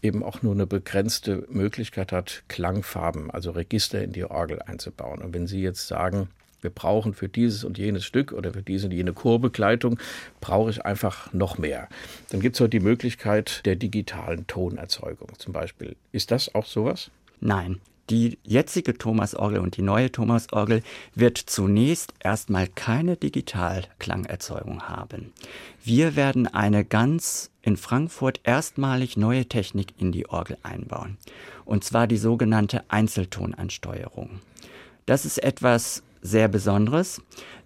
eben 0.02 0.22
auch 0.22 0.42
nur 0.42 0.52
eine 0.52 0.66
begrenzte 0.66 1.46
Möglichkeit 1.48 2.12
hat, 2.12 2.42
Klangfarben, 2.48 3.30
also 3.30 3.52
Register 3.52 4.02
in 4.02 4.12
die 4.12 4.24
Orgel 4.24 4.60
einzubauen. 4.60 5.22
Und 5.22 5.32
wenn 5.32 5.46
Sie 5.46 5.62
jetzt 5.62 5.86
sagen, 5.86 6.28
wir 6.60 6.70
brauchen 6.70 7.14
für 7.14 7.28
dieses 7.28 7.64
und 7.64 7.78
jenes 7.78 8.04
Stück 8.04 8.32
oder 8.32 8.52
für 8.52 8.62
diese 8.62 8.86
und 8.86 8.92
jene 8.92 9.12
Chorbegleitung, 9.12 9.98
brauche 10.40 10.70
ich 10.70 10.84
einfach 10.84 11.32
noch 11.32 11.58
mehr. 11.58 11.88
Dann 12.30 12.40
gibt 12.40 12.56
es 12.56 12.60
heute 12.60 12.70
die 12.70 12.80
Möglichkeit 12.80 13.64
der 13.66 13.76
digitalen 13.76 14.46
Tonerzeugung 14.46 15.28
zum 15.38 15.52
Beispiel. 15.52 15.96
Ist 16.12 16.30
das 16.30 16.54
auch 16.54 16.66
sowas? 16.66 17.10
Nein, 17.40 17.80
die 18.12 18.38
jetzige 18.44 18.98
Thomasorgel 18.98 19.58
und 19.58 19.78
die 19.78 19.82
neue 19.82 20.12
Thomasorgel 20.12 20.82
wird 21.14 21.38
zunächst 21.38 22.12
erstmal 22.20 22.68
keine 22.68 23.16
Digitalklangerzeugung 23.16 24.82
haben. 24.82 25.32
Wir 25.82 26.14
werden 26.14 26.46
eine 26.46 26.84
ganz 26.84 27.50
in 27.62 27.78
Frankfurt 27.78 28.40
erstmalig 28.44 29.16
neue 29.16 29.46
Technik 29.46 29.94
in 29.96 30.12
die 30.12 30.28
Orgel 30.28 30.58
einbauen. 30.62 31.16
Und 31.64 31.84
zwar 31.84 32.06
die 32.06 32.18
sogenannte 32.18 32.84
Einzeltonansteuerung. 32.88 34.40
Das 35.06 35.24
ist 35.24 35.42
etwas 35.42 36.02
sehr 36.20 36.48
Besonderes, 36.48 37.22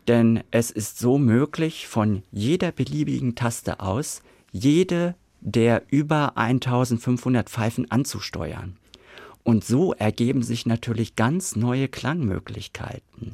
denn 0.06 0.44
es 0.52 0.70
ist 0.70 1.00
so 1.00 1.18
möglich, 1.18 1.88
von 1.88 2.22
jeder 2.30 2.70
beliebigen 2.70 3.34
Taste 3.34 3.80
aus 3.80 4.22
jede 4.52 5.16
der 5.40 5.82
über 5.90 6.36
1500 6.36 7.48
Pfeifen 7.50 7.90
anzusteuern. 7.90 8.76
Und 9.46 9.64
so 9.64 9.92
ergeben 9.92 10.42
sich 10.42 10.66
natürlich 10.66 11.14
ganz 11.14 11.54
neue 11.54 11.86
Klangmöglichkeiten. 11.86 13.32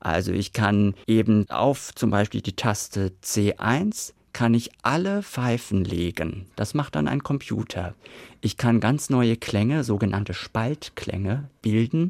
Also 0.00 0.32
ich 0.32 0.52
kann 0.52 0.94
eben 1.06 1.48
auf 1.50 1.94
zum 1.94 2.10
Beispiel 2.10 2.40
die 2.40 2.56
Taste 2.56 3.12
C1 3.22 4.12
kann 4.32 4.54
ich 4.54 4.70
alle 4.82 5.22
Pfeifen 5.22 5.84
legen. 5.84 6.46
Das 6.56 6.74
macht 6.74 6.96
dann 6.96 7.06
ein 7.06 7.22
Computer. 7.22 7.94
Ich 8.40 8.56
kann 8.56 8.80
ganz 8.80 9.08
neue 9.08 9.36
Klänge, 9.36 9.84
sogenannte 9.84 10.34
Spaltklänge, 10.34 11.48
bilden. 11.62 12.08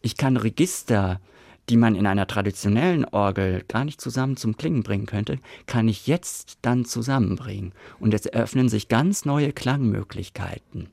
Ich 0.00 0.16
kann 0.16 0.38
Register, 0.38 1.20
die 1.68 1.76
man 1.76 1.96
in 1.96 2.06
einer 2.06 2.26
traditionellen 2.26 3.04
Orgel 3.04 3.64
gar 3.68 3.84
nicht 3.84 4.00
zusammen 4.00 4.38
zum 4.38 4.56
Klingen 4.56 4.82
bringen 4.82 5.04
könnte, 5.04 5.40
kann 5.66 5.88
ich 5.88 6.06
jetzt 6.06 6.56
dann 6.62 6.86
zusammenbringen. 6.86 7.72
Und 8.00 8.14
es 8.14 8.24
eröffnen 8.24 8.70
sich 8.70 8.88
ganz 8.88 9.26
neue 9.26 9.52
Klangmöglichkeiten 9.52 10.88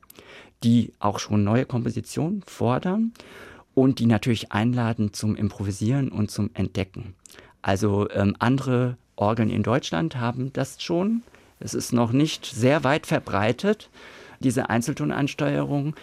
die 0.63 0.93
auch 0.99 1.19
schon 1.19 1.43
neue 1.43 1.65
Kompositionen 1.65 2.43
fordern 2.43 3.13
und 3.73 3.99
die 3.99 4.05
natürlich 4.05 4.51
einladen 4.51 5.13
zum 5.13 5.35
Improvisieren 5.35 6.09
und 6.09 6.29
zum 6.29 6.51
Entdecken. 6.53 7.15
Also 7.61 8.09
ähm, 8.11 8.35
andere 8.39 8.97
Orgeln 9.15 9.49
in 9.49 9.63
Deutschland 9.63 10.17
haben 10.17 10.51
das 10.53 10.81
schon. 10.81 11.23
Es 11.59 11.73
ist 11.73 11.93
noch 11.93 12.11
nicht 12.11 12.45
sehr 12.45 12.83
weit 12.83 13.05
verbreitet, 13.05 13.89
diese 14.39 14.69
Einzeltonansteuerung. 14.69 15.95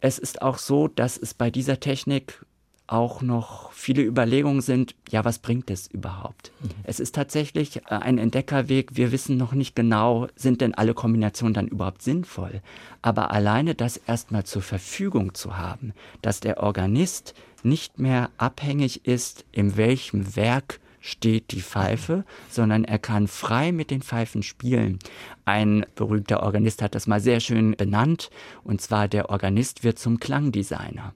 Es 0.00 0.18
ist 0.18 0.42
auch 0.42 0.58
so, 0.58 0.88
dass 0.88 1.16
es 1.16 1.34
bei 1.34 1.50
dieser 1.50 1.80
Technik 1.80 2.44
auch 2.86 3.22
noch 3.22 3.72
viele 3.72 4.02
Überlegungen 4.02 4.60
sind, 4.60 4.94
ja, 5.08 5.24
was 5.24 5.38
bringt 5.38 5.70
es 5.70 5.86
überhaupt? 5.86 6.52
Mhm. 6.60 6.70
Es 6.84 7.00
ist 7.00 7.14
tatsächlich 7.14 7.76
äh, 7.76 7.82
ein 7.88 8.18
Entdeckerweg. 8.18 8.96
Wir 8.96 9.10
wissen 9.12 9.36
noch 9.36 9.52
nicht 9.52 9.74
genau, 9.74 10.28
sind 10.36 10.60
denn 10.60 10.74
alle 10.74 10.94
Kombinationen 10.94 11.54
dann 11.54 11.68
überhaupt 11.68 12.02
sinnvoll? 12.02 12.60
Aber 13.00 13.30
alleine 13.30 13.74
das 13.74 13.96
erstmal 13.96 14.44
zur 14.44 14.62
Verfügung 14.62 15.34
zu 15.34 15.56
haben, 15.56 15.94
dass 16.20 16.40
der 16.40 16.62
Organist 16.62 17.34
nicht 17.62 17.98
mehr 17.98 18.30
abhängig 18.36 19.06
ist, 19.06 19.44
in 19.52 19.76
welchem 19.76 20.36
Werk 20.36 20.80
steht 21.00 21.52
die 21.52 21.60
Pfeife, 21.60 22.24
sondern 22.48 22.84
er 22.84 22.98
kann 22.98 23.28
frei 23.28 23.72
mit 23.72 23.90
den 23.90 24.02
Pfeifen 24.02 24.42
spielen. 24.42 24.98
Ein 25.44 25.84
berühmter 25.94 26.42
Organist 26.42 26.80
hat 26.80 26.94
das 26.94 27.06
mal 27.06 27.20
sehr 27.20 27.40
schön 27.40 27.72
benannt, 27.72 28.30
und 28.62 28.80
zwar 28.80 29.06
der 29.06 29.28
Organist 29.28 29.84
wird 29.84 29.98
zum 29.98 30.18
Klangdesigner. 30.18 31.14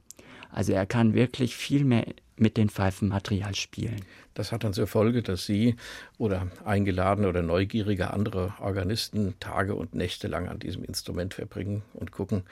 Also 0.51 0.73
er 0.73 0.87
kann 0.87 1.15
wirklich 1.15 1.57
viel 1.57 1.85
mehr 1.85 2.07
mit 2.37 2.57
den 2.57 2.69
Pfeifenmaterial 2.69 3.55
spielen. 3.55 4.03
Das 4.35 4.53
hat 4.53 4.63
dann 4.63 4.73
zur 4.73 4.87
Folge, 4.87 5.23
dass 5.23 5.47
Sie 5.47 5.75
oder 6.17 6.47
eingeladene 6.65 7.29
oder 7.29 7.43
neugierige 7.43 8.13
andere 8.13 8.55
Organisten 8.61 9.35
Tage 9.41 9.75
und 9.75 9.95
Nächte 9.95 10.29
lang 10.29 10.49
an 10.49 10.61
diesem 10.61 10.85
Instrument 10.85 11.35
verbringen 11.35 11.83
und 11.93 12.13
gucken, 12.13 12.45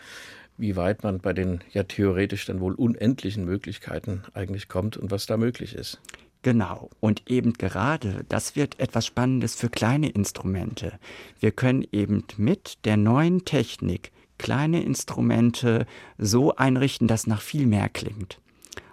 wie 0.58 0.74
weit 0.76 1.04
man 1.04 1.20
bei 1.20 1.32
den 1.32 1.60
ja 1.72 1.84
theoretisch 1.84 2.46
dann 2.46 2.60
wohl 2.60 2.74
unendlichen 2.74 3.44
Möglichkeiten 3.44 4.22
eigentlich 4.34 4.68
kommt 4.68 4.96
und 4.96 5.10
was 5.10 5.26
da 5.26 5.36
möglich 5.36 5.74
ist. 5.74 6.00
Genau. 6.42 6.90
Und 7.00 7.28
eben 7.28 7.54
gerade, 7.54 8.24
das 8.28 8.56
wird 8.56 8.78
etwas 8.78 9.06
Spannendes 9.06 9.54
für 9.54 9.68
kleine 9.68 10.08
Instrumente. 10.08 10.92
Wir 11.40 11.50
können 11.50 11.86
eben 11.92 12.24
mit 12.36 12.84
der 12.84 12.96
neuen 12.96 13.44
Technik 13.44 14.12
kleine 14.38 14.82
Instrumente 14.82 15.86
so 16.18 16.54
einrichten, 16.56 17.08
dass 17.08 17.26
nach 17.26 17.40
viel 17.40 17.66
mehr 17.66 17.88
klingt. 17.88 18.40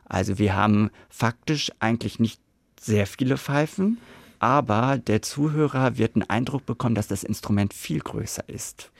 Also 0.06 0.38
wir 0.38 0.56
haben 0.56 0.90
faktisch 1.10 1.72
eigentlich 1.80 2.20
nicht 2.20 2.40
sehr 2.80 3.08
viele 3.08 3.38
Pfeifen, 3.38 3.98
aber 4.40 4.98
der 4.98 5.22
Zuhörer 5.22 5.98
wird 5.98 6.16
einen 6.16 6.30
Eindruck 6.30 6.66
bekommen, 6.66 6.96
dass 6.96 7.08
das 7.08 7.24
Instrument 7.24 7.74
viel 7.74 8.00
größer 8.00 8.48
ist. 8.50 8.92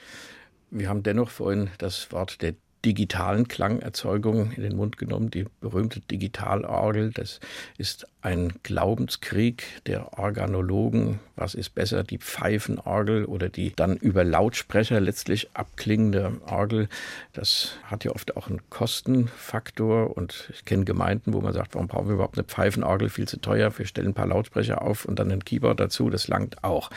Wir 0.70 0.88
haben 0.88 1.02
dennoch 1.02 1.30
vorhin 1.30 1.70
das 1.78 2.10
Wort 2.12 2.42
der 2.42 2.54
digitalen 2.84 3.48
Klangerzeugung 3.48 4.52
in 4.52 4.62
den 4.62 4.76
Mund 4.76 4.98
genommen, 4.98 5.30
die 5.30 5.46
berühmte 5.60 6.00
Digitalorgel. 6.00 7.10
Das 7.12 7.40
ist 7.78 8.06
ein 8.20 8.54
Glaubenskrieg 8.62 9.64
der 9.86 10.18
Organologen. 10.18 11.20
Was 11.36 11.54
ist 11.54 11.74
besser, 11.74 12.04
die 12.04 12.18
Pfeifenorgel 12.18 13.24
oder 13.24 13.48
die 13.48 13.72
dann 13.74 13.96
über 13.96 14.24
Lautsprecher 14.24 15.00
letztlich 15.00 15.48
abklingende 15.54 16.40
Orgel? 16.46 16.88
Das 17.32 17.76
hat 17.84 18.04
ja 18.04 18.12
oft 18.12 18.36
auch 18.36 18.48
einen 18.48 18.60
Kostenfaktor 18.70 20.16
und 20.16 20.50
ich 20.52 20.64
kenne 20.64 20.84
Gemeinden, 20.84 21.32
wo 21.32 21.40
man 21.40 21.52
sagt, 21.52 21.74
warum 21.74 21.88
brauchen 21.88 22.08
wir 22.08 22.14
überhaupt 22.14 22.38
eine 22.38 22.44
Pfeifenorgel? 22.44 23.08
Viel 23.08 23.28
zu 23.28 23.40
teuer. 23.40 23.76
Wir 23.76 23.86
stellen 23.86 24.08
ein 24.08 24.14
paar 24.14 24.26
Lautsprecher 24.26 24.82
auf 24.82 25.04
und 25.04 25.18
dann 25.18 25.30
ein 25.30 25.44
Keyboard 25.44 25.80
dazu. 25.80 26.10
Das 26.10 26.28
langt 26.28 26.62
auch. 26.64 26.90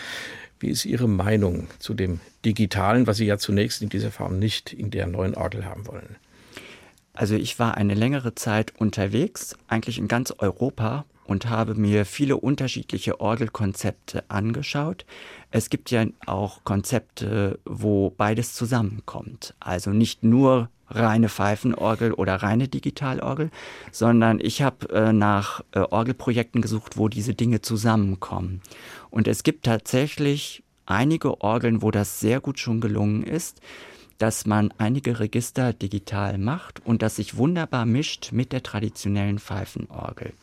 Wie 0.59 0.69
ist 0.69 0.85
Ihre 0.85 1.07
Meinung 1.07 1.67
zu 1.79 1.93
dem 1.93 2.19
Digitalen, 2.45 3.07
was 3.07 3.17
Sie 3.17 3.25
ja 3.25 3.37
zunächst 3.37 3.81
in 3.81 3.89
dieser 3.89 4.11
Form 4.11 4.39
nicht 4.39 4.73
in 4.73 4.89
der 4.89 5.07
neuen 5.07 5.35
Orgel 5.35 5.65
haben 5.65 5.85
wollen? 5.87 6.15
Also 7.13 7.35
ich 7.35 7.57
war 7.57 7.75
eine 7.75 7.95
längere 7.95 8.35
Zeit 8.35 8.73
unterwegs, 8.77 9.55
eigentlich 9.67 9.97
in 9.97 10.07
ganz 10.07 10.31
Europa 10.37 11.05
und 11.25 11.49
habe 11.49 11.75
mir 11.75 12.05
viele 12.05 12.37
unterschiedliche 12.37 13.19
Orgelkonzepte 13.19 14.23
angeschaut. 14.29 15.05
Es 15.51 15.69
gibt 15.69 15.91
ja 15.91 16.05
auch 16.25 16.63
Konzepte, 16.63 17.59
wo 17.65 18.11
beides 18.11 18.53
zusammenkommt. 18.53 19.53
Also 19.59 19.91
nicht 19.91 20.23
nur 20.23 20.69
reine 20.89 21.29
Pfeifenorgel 21.29 22.13
oder 22.13 22.35
reine 22.35 22.67
Digitalorgel, 22.67 23.49
sondern 23.91 24.39
ich 24.39 24.61
habe 24.61 24.89
äh, 24.89 25.13
nach 25.13 25.61
äh, 25.71 25.79
Orgelprojekten 25.79 26.61
gesucht, 26.61 26.97
wo 26.97 27.07
diese 27.07 27.33
Dinge 27.33 27.61
zusammenkommen. 27.61 28.61
Und 29.09 29.27
es 29.27 29.43
gibt 29.43 29.65
tatsächlich 29.65 30.63
einige 30.85 31.41
Orgeln, 31.41 31.81
wo 31.81 31.91
das 31.91 32.19
sehr 32.19 32.39
gut 32.39 32.59
schon 32.59 32.81
gelungen 32.81 33.23
ist, 33.23 33.61
dass 34.17 34.45
man 34.45 34.73
einige 34.77 35.19
Register 35.19 35.73
digital 35.73 36.37
macht 36.37 36.83
und 36.85 37.01
das 37.01 37.17
sich 37.17 37.37
wunderbar 37.37 37.85
mischt 37.85 38.31
mit 38.31 38.51
der 38.51 38.63
traditionellen 38.63 39.39
Pfeifenorgel. 39.39 40.33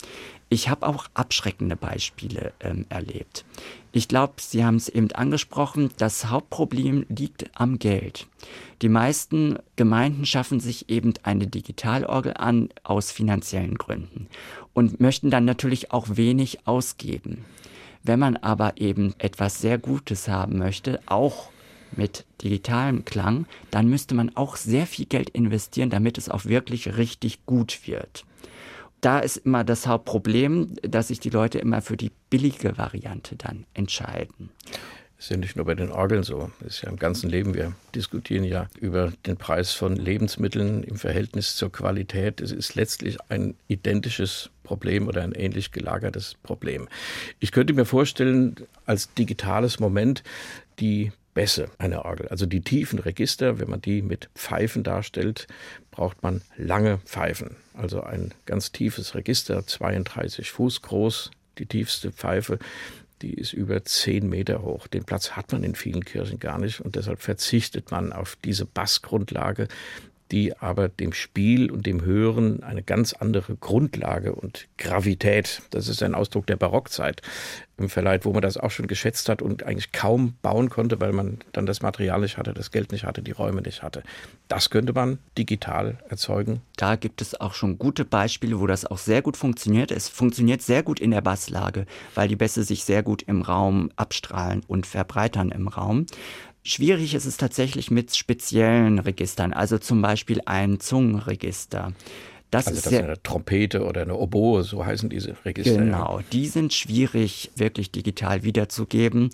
Ich 0.55 0.69
habe 0.69 0.87
auch 0.87 1.07
abschreckende 1.15 1.75
Beispiele 1.75 2.53
ähm, 2.61 2.87
erlebt. 2.89 3.45
Ich 3.91 4.07
glaube, 4.07 4.35
Sie 4.37 4.65
haben 4.65 4.77
es 4.77 4.89
eben 4.89 5.11
angesprochen, 5.11 5.91
das 5.97 6.27
Hauptproblem 6.27 7.07
liegt 7.09 7.51
am 7.55 7.81
Geld. 7.81 8.29
Die 8.81 8.89
meisten 8.89 9.59
Gemeinden 9.75 10.27
schaffen 10.27 10.61
sich 10.61 10.89
eben 10.89 11.15
eine 11.25 11.49
Digitalorgel 11.49 12.35
an 12.37 12.69
aus 12.85 13.11
finanziellen 13.11 13.75
Gründen 13.75 14.29
und 14.75 15.01
möchten 15.01 15.29
dann 15.29 15.45
natürlich 15.45 15.91
auch 15.91 16.07
wenig 16.11 16.69
ausgeben. 16.69 17.45
Wenn 18.05 18.21
man 18.21 18.37
aber 18.37 18.75
eben 18.77 19.13
etwas 19.19 19.61
sehr 19.61 19.79
Gutes 19.79 20.29
haben 20.29 20.59
möchte, 20.59 21.01
auch 21.07 21.49
mit 21.97 22.27
digitalem 22.45 23.05
Klang, 23.05 23.47
dann 23.73 23.89
müsste 23.89 24.15
man 24.15 24.37
auch 24.37 24.55
sehr 24.55 24.87
viel 24.87 25.07
Geld 25.07 25.31
investieren, 25.31 25.91
damit 25.91 26.17
es 26.17 26.29
auch 26.29 26.45
wirklich 26.45 26.97
richtig 26.97 27.45
gut 27.45 27.89
wird. 27.89 28.25
Da 29.05 29.19
ist 29.19 29.37
immer 29.37 29.65
das 29.65 29.87
Hauptproblem, 29.87 30.77
dass 30.81 31.09
sich 31.09 31.21
die 31.21 31.29
Leute 31.29 31.59
immer 31.59 31.83
für 31.83 31.99
die 31.99 32.11
billige 32.31 32.79
Variante 32.79 33.37
dann 33.37 33.67
entscheiden. 33.75 34.49
Das 35.17 35.27
ist 35.27 35.31
ja 35.31 35.37
nicht 35.37 35.57
nur 35.57 35.67
bei 35.67 35.75
den 35.75 35.91
Orgeln 35.91 36.23
so. 36.23 36.51
Das 36.61 36.77
ist 36.77 36.83
ja 36.83 36.89
im 36.89 36.97
ganzen 36.97 37.29
Leben. 37.29 37.53
Wir 37.53 37.75
diskutieren 37.95 38.45
ja 38.45 38.67
über 38.81 39.13
den 39.27 39.37
Preis 39.37 39.73
von 39.73 39.95
Lebensmitteln 39.95 40.83
im 40.83 40.97
Verhältnis 40.97 41.55
zur 41.55 41.71
Qualität. 41.71 42.41
Es 42.41 42.51
ist 42.51 42.77
letztlich 42.77 43.19
ein 43.29 43.55
identisches 43.69 44.49
Problem 44.63 45.07
oder 45.07 45.21
ein 45.21 45.33
ähnlich 45.33 45.71
gelagertes 45.71 46.37
Problem. 46.43 46.89
Ich 47.41 47.53
könnte 47.53 47.75
mir 47.75 47.85
vorstellen, 47.85 48.57
als 48.87 49.13
digitales 49.13 49.81
Moment 49.81 50.23
die 50.81 51.13
Bässe 51.35 51.69
einer 51.79 52.05
Orgel. 52.05 52.29
Also 52.29 52.47
die 52.47 52.63
tiefen 52.63 52.99
Register, 52.99 53.59
wenn 53.59 53.69
man 53.69 53.83
die 53.83 54.03
mit 54.03 54.31
Pfeifen 54.35 54.85
darstellt, 54.85 55.47
braucht 55.91 56.23
man 56.23 56.43
lange 56.57 56.99
Pfeifen. 56.99 57.57
Also 57.75 58.03
ein 58.03 58.33
ganz 58.47 58.73
tiefes 58.73 59.15
Register, 59.15 59.67
32 59.67 60.51
Fuß 60.51 60.83
groß, 60.83 61.31
die 61.59 61.67
tiefste 61.67 62.13
Pfeife 62.13 62.59
die 63.25 63.35
ist 63.35 63.53
über 63.55 63.85
zehn 63.85 64.29
Meter 64.29 64.63
hoch. 64.63 64.87
Den 64.87 65.05
Platz 65.05 65.31
hat 65.31 65.51
man 65.53 65.65
in 65.65 65.75
vielen 65.75 66.05
Kirchen 66.05 66.39
gar 66.39 66.59
nicht 66.59 66.81
und 66.81 66.95
deshalb 66.95 67.23
verzichtet 67.23 67.91
man 67.91 68.13
auf 68.13 68.37
diese 68.45 68.67
Bassgrundlage, 68.67 69.69
die 70.31 70.57
aber 70.57 70.89
dem 70.89 71.13
Spiel 71.13 71.71
und 71.71 71.87
dem 71.87 72.05
Hören 72.05 72.63
eine 72.63 72.83
ganz 72.83 73.13
andere 73.13 73.57
Grundlage 73.57 74.35
und 74.35 74.67
Gravität, 74.79 75.63
das 75.71 75.89
ist 75.89 76.03
ein 76.03 76.15
Ausdruck 76.15 76.47
der 76.47 76.57
Barockzeit, 76.57 77.23
verleiht, 77.89 78.25
wo 78.25 78.33
man 78.33 78.43
das 78.43 78.57
auch 78.57 78.71
schon 78.71 78.87
geschätzt 78.87 79.29
hat 79.29 79.43
und 79.43 79.65
eigentlich 79.65 79.93
kaum 79.93 80.35
bauen 80.43 80.71
konnte, 80.71 81.01
weil 81.01 81.13
man 81.13 81.39
dann 81.53 81.67
das 81.67 81.83
Material 81.83 82.21
nicht 82.21 82.39
hatte, 82.39 82.55
das 82.55 82.71
Geld 82.71 82.93
nicht 82.93 83.05
hatte, 83.05 83.21
die 83.21 83.33
Räume 83.33 83.63
nicht 83.63 83.83
hatte. 83.83 84.03
Das 84.49 84.71
könnte 84.71 84.93
man 84.93 85.19
digital 85.37 85.99
erzeugen. 86.09 86.61
Da 86.77 86.97
gibt 86.97 87.21
es 87.21 87.41
auch 87.41 87.55
schon 87.55 87.79
gute 87.79 88.05
Beispiele, 88.05 88.61
wo 88.61 88.67
das 88.67 88.87
auch 88.87 88.99
sehr 88.99 89.23
gut 89.23 89.37
funktioniert. 89.37 89.91
Es 89.91 90.09
funktioniert 90.09 90.63
sehr 90.63 90.83
gut 90.83 91.01
in 91.01 91.11
der 91.11 91.21
Basslage, 91.21 91.87
weil 92.15 92.29
die 92.29 92.37
Bässe 92.37 92.63
sich 92.63 92.85
sehr 92.85 93.03
gut 93.03 93.23
im 93.23 93.43
Raum 93.43 93.91
abstrahlen 93.97 94.63
und 94.67 94.87
verbreitern 94.87 95.51
im 95.51 95.67
Raum. 95.69 96.07
Schwierig 96.67 97.15
ist 97.15 97.27
es 97.27 97.37
tatsächlich 97.37 97.91
mit 97.91 98.17
speziellen 98.17 98.99
Registern, 98.99 99.53
also 99.53 99.77
zum 99.77 100.01
Beispiel 100.01 100.41
ein 100.47 100.81
Zungenregister. 100.81 101.93
Das 102.51 102.69
also 102.69 102.79
ist 102.79 102.87
das 102.87 102.93
ist 102.93 103.03
eine 103.03 103.23
Trompete 103.23 103.85
oder 103.85 104.03
eine 104.03 104.17
Oboe, 104.17 104.63
so 104.63 104.87
heißen 104.87 105.11
diese 105.11 105.37
Register. 105.45 105.77
Genau, 105.77 106.21
die 106.33 106.47
sind 106.47 106.73
schwierig 106.73 107.51
wirklich 107.57 107.91
digital 107.91 108.45
wiederzugeben. 108.45 109.31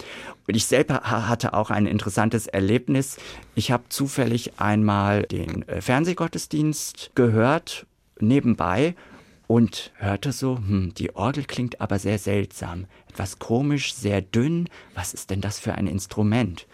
Und 0.48 0.56
ich 0.56 0.64
selber 0.64 1.02
hatte 1.02 1.54
auch 1.54 1.70
ein 1.70 1.86
interessantes 1.86 2.48
Erlebnis. 2.48 3.18
Ich 3.54 3.70
habe 3.70 3.84
zufällig 3.90 4.58
einmal 4.58 5.22
den 5.22 5.68
äh, 5.68 5.80
Fernsehgottesdienst 5.80 7.12
gehört, 7.14 7.86
nebenbei, 8.18 8.96
und 9.46 9.92
hörte 9.96 10.32
so, 10.32 10.56
hm, 10.56 10.94
die 10.94 11.14
Orgel 11.14 11.44
klingt 11.44 11.80
aber 11.80 11.98
sehr 11.98 12.18
seltsam, 12.18 12.86
etwas 13.08 13.38
komisch, 13.38 13.94
sehr 13.94 14.20
dünn. 14.20 14.68
Was 14.94 15.12
ist 15.12 15.30
denn 15.30 15.40
das 15.40 15.60
für 15.60 15.74
ein 15.74 15.86
Instrument? 15.86 16.66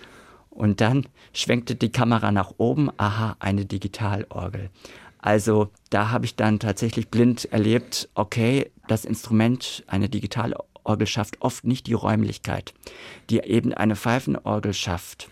Und 0.57 0.81
dann 0.81 1.07
schwenkte 1.35 1.75
die 1.75 1.92
Kamera 1.92 2.33
nach 2.33 2.55
oben, 2.57 2.90
aha, 2.97 3.37
eine 3.40 3.66
Digitalorgel. 3.66 4.71
Also 5.19 5.69
da 5.90 6.11
habe 6.11 6.25
ich 6.25 6.35
dann 6.37 6.59
tatsächlich 6.59 7.09
blind 7.09 7.53
erlebt, 7.53 8.09
okay, 8.14 8.71
das 8.88 9.05
Instrument, 9.05 9.85
eine 9.87 10.09
Digitalorgel 10.09 11.07
schafft 11.07 11.42
oft 11.42 11.64
nicht 11.64 11.87
die 11.87 11.92
Räumlichkeit, 11.92 12.73
die 13.29 13.40
eben 13.40 13.75
eine 13.75 13.97
Pfeifenorgel 13.97 14.73
schafft. 14.73 15.29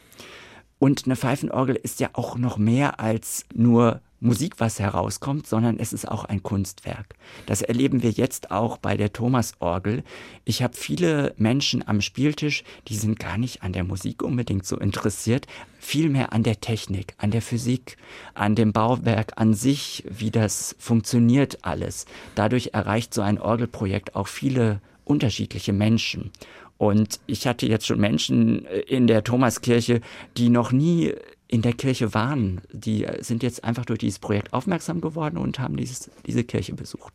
Und 0.79 1.07
eine 1.07 1.17
Pfeifenorgel 1.17 1.77
ist 1.77 2.01
ja 2.01 2.11
auch 2.13 2.37
noch 2.37 2.59
mehr 2.59 3.01
als 3.01 3.47
nur 3.55 4.03
Musik, 4.25 4.55
was 4.59 4.81
herauskommt, 4.81 5.47
sondern 5.47 5.79
es 5.79 5.93
ist 5.93 6.09
auch 6.09 6.25
ein 6.25 6.43
Kunstwerk. 6.43 7.15
Das 7.47 7.63
erleben 7.63 8.03
wir 8.03 8.11
jetzt 8.11 8.51
auch 8.51 8.79
bei 8.79 8.97
der 8.97 9.13
Thomas-Orgel. 9.13 10.03
Ich 10.45 10.63
habe 10.63 10.75
viele 10.75 11.35
Menschen 11.37 11.87
am 11.87 12.01
Spieltisch, 12.01 12.65
die 12.89 12.97
sind 12.97 13.19
gar 13.19 13.39
nicht 13.39 13.63
an 13.63 13.73
der 13.73 13.85
Musik 13.85 14.23
unbedingt 14.23 14.67
so 14.67 14.79
interessiert, 14.79 15.47
vielmehr 15.79 16.33
an 16.33 16.43
der 16.43 16.61
Technik, 16.61 17.15
an 17.19 17.31
der 17.31 17.43
Physik, 17.43 17.99
an 18.33 18.55
dem 18.55 18.73
Bauwerk 18.73 19.35
an 19.37 19.53
sich, 19.53 20.05
wie 20.09 20.31
das 20.31 20.75
funktioniert 20.79 21.59
alles. 21.63 22.07
Dadurch 22.35 22.71
erreicht 22.73 23.13
so 23.13 23.21
ein 23.21 23.39
Orgelprojekt 23.39 24.17
auch 24.17 24.29
viele 24.29 24.81
unterschiedliche 25.05 25.75
Menschen. 25.75 26.31
Und 26.79 27.21
ich 27.27 27.47
hatte 27.47 27.67
jetzt 27.67 27.87
schon 27.87 28.01
Menschen 28.01 28.65
in 28.65 29.07
der 29.07 29.23
Thomaskirche, 29.23 30.01
die 30.37 30.49
noch 30.49 30.73
nie 30.73 31.15
in 31.49 31.63
der 31.63 31.73
Kirche 31.73 32.15
waren. 32.15 32.61
Die 32.73 33.07
sind 33.21 33.43
jetzt 33.43 33.65
einfach 33.65 33.85
durch 33.85 33.99
dieses 33.99 34.19
Projekt 34.19 34.53
aufmerksam 34.53 35.01
geworden 35.01 35.37
und 35.37 35.59
haben 35.59 35.77
dieses, 35.77 36.11
diese 36.27 36.45
Kirche 36.45 36.75
besucht. 36.75 37.15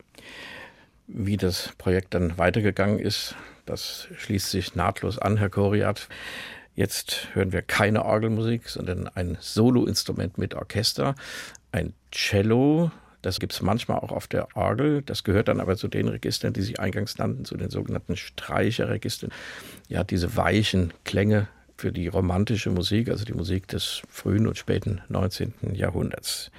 Wie 1.08 1.38
das 1.38 1.74
Projekt 1.78 2.14
dann 2.14 2.38
weitergegangen 2.38 3.00
ist, 3.00 3.36
das 3.66 4.08
schließt 4.16 4.50
sich 4.50 4.76
nahtlos 4.76 5.18
an, 5.18 5.38
Herr 5.38 5.50
Koriat. 5.50 6.08
Jetzt 6.76 7.30
hören 7.34 7.52
wir 7.52 7.62
keine 7.62 8.06
Orgelmusik, 8.06 8.70
sondern 8.70 9.08
ein 9.08 9.38
Soloinstrument 9.40 10.38
mit 10.38 10.54
Orchester, 10.54 11.16
ein 11.72 11.94
Cello. 12.12 12.92
Das 13.22 13.40
gibt 13.40 13.52
es 13.52 13.62
manchmal 13.62 14.00
auch 14.00 14.12
auf 14.12 14.28
der 14.28 14.56
Orgel. 14.56 15.02
Das 15.02 15.24
gehört 15.24 15.50
dann 15.50 15.60
aber 15.60 15.76
zu 15.76 15.88
den 15.88 16.08
Registern, 16.08 16.54
die 16.54 16.62
Sie 16.62 16.80
eingangs 16.80 17.18
nannten, 17.18 17.44
zu 17.44 17.58
den 17.58 17.70
sogenannten 17.70 18.16
Streicherregistern. 18.16 19.32
Ja, 19.90 20.04
diese 20.04 20.38
weichen 20.38 20.94
Klänge 21.04 21.50
für 21.80 21.92
die 21.92 22.08
romantische 22.08 22.70
Musik, 22.70 23.10
also 23.10 23.26
die 23.26 23.34
Musik 23.34 23.68
des 23.68 24.02
frühen 24.10 24.48
und 24.48 24.58
späten 24.58 25.02
19. 25.08 25.54
Jahrhunderts. 25.74 26.52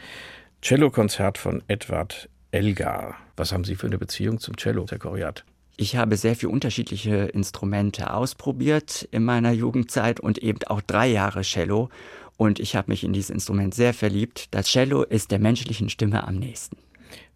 Cellokonzert 0.62 1.38
von 1.38 1.62
Edward 1.68 2.28
Elgar. 2.50 3.16
Was 3.36 3.52
haben 3.52 3.64
Sie 3.64 3.76
für 3.76 3.86
eine 3.86 3.98
Beziehung 3.98 4.40
zum 4.40 4.56
Cello, 4.56 4.86
Herr 4.88 4.98
Koriat? 4.98 5.44
Ich 5.76 5.96
habe 5.96 6.16
sehr 6.16 6.36
viele 6.36 6.52
unterschiedliche 6.52 7.26
Instrumente 7.26 8.12
ausprobiert 8.12 9.08
in 9.12 9.24
meiner 9.24 9.52
Jugendzeit 9.52 10.20
und 10.20 10.38
eben 10.38 10.58
auch 10.66 10.80
drei 10.80 11.06
Jahre 11.08 11.42
Cello. 11.42 11.90
Und 12.36 12.58
ich 12.58 12.74
habe 12.74 12.90
mich 12.90 13.04
in 13.04 13.12
dieses 13.12 13.30
Instrument 13.30 13.74
sehr 13.74 13.94
verliebt. 13.94 14.48
Das 14.50 14.66
Cello 14.66 15.02
ist 15.02 15.30
der 15.30 15.38
menschlichen 15.38 15.88
Stimme 15.88 16.26
am 16.26 16.36
nächsten. 16.36 16.76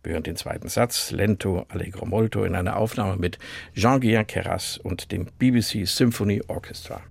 Wir 0.03 0.13
hören 0.13 0.23
den 0.23 0.37
zweiten 0.37 0.69
Satz, 0.69 1.11
Lento 1.11 1.65
Allegro 1.69 2.05
Molto, 2.05 2.45
in 2.45 2.55
einer 2.55 2.77
Aufnahme 2.77 3.17
mit 3.17 3.39
Jean-Guillain 3.75 4.27
Keras 4.27 4.79
und 4.79 5.13
dem 5.13 5.27
BBC 5.39 5.87
Symphony 5.87 6.43
Orchestra. 6.49 7.03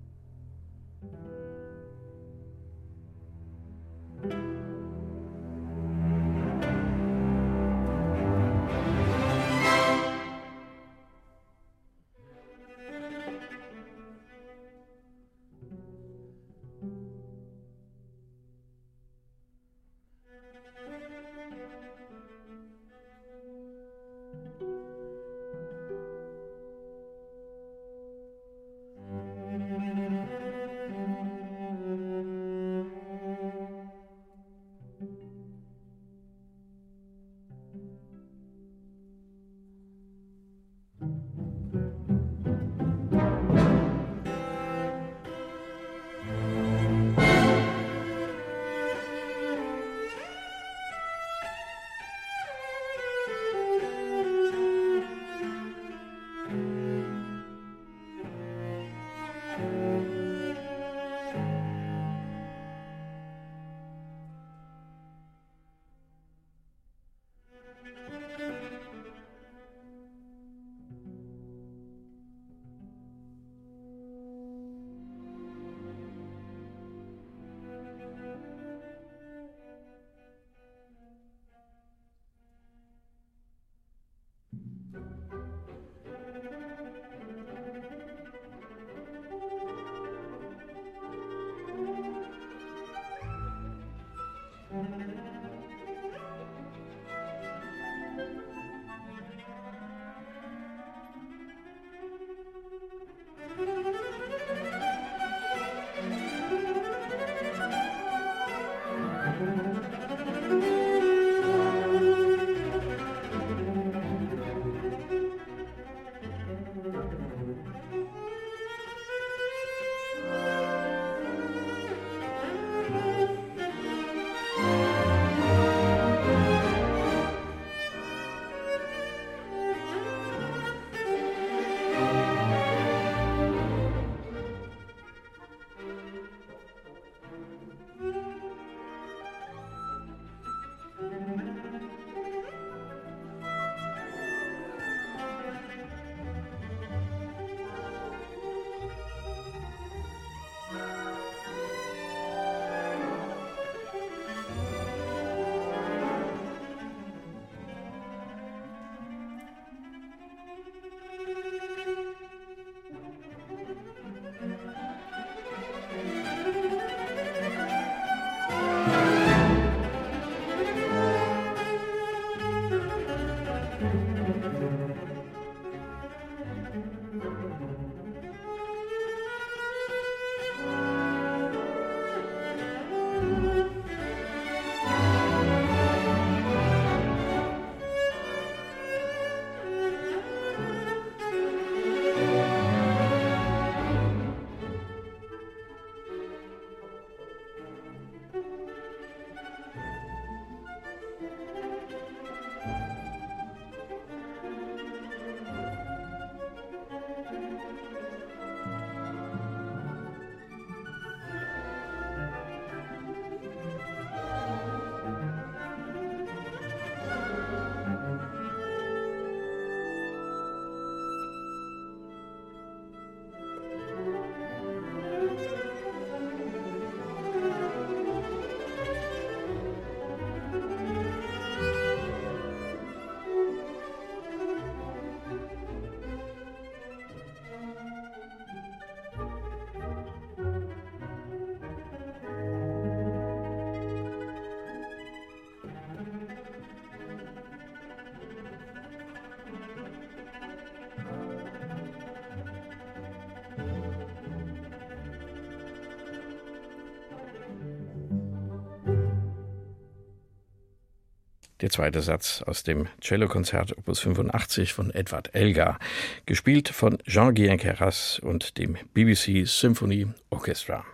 Der 261.60 261.70
zweite 261.70 262.02
Satz 262.02 262.42
aus 262.42 262.64
dem 262.64 262.88
Cellokonzert 263.00 263.78
Opus 263.78 264.00
85 264.00 264.72
von 264.72 264.90
Edward 264.90 265.36
Elgar, 265.36 265.78
gespielt 266.26 266.68
von 266.68 266.98
Jean-Guillain 267.06 267.58
Keras 267.58 268.18
und 268.18 268.58
dem 268.58 268.76
BBC 268.92 269.46
Symphony 269.46 270.08
Orchestra. 270.30 270.84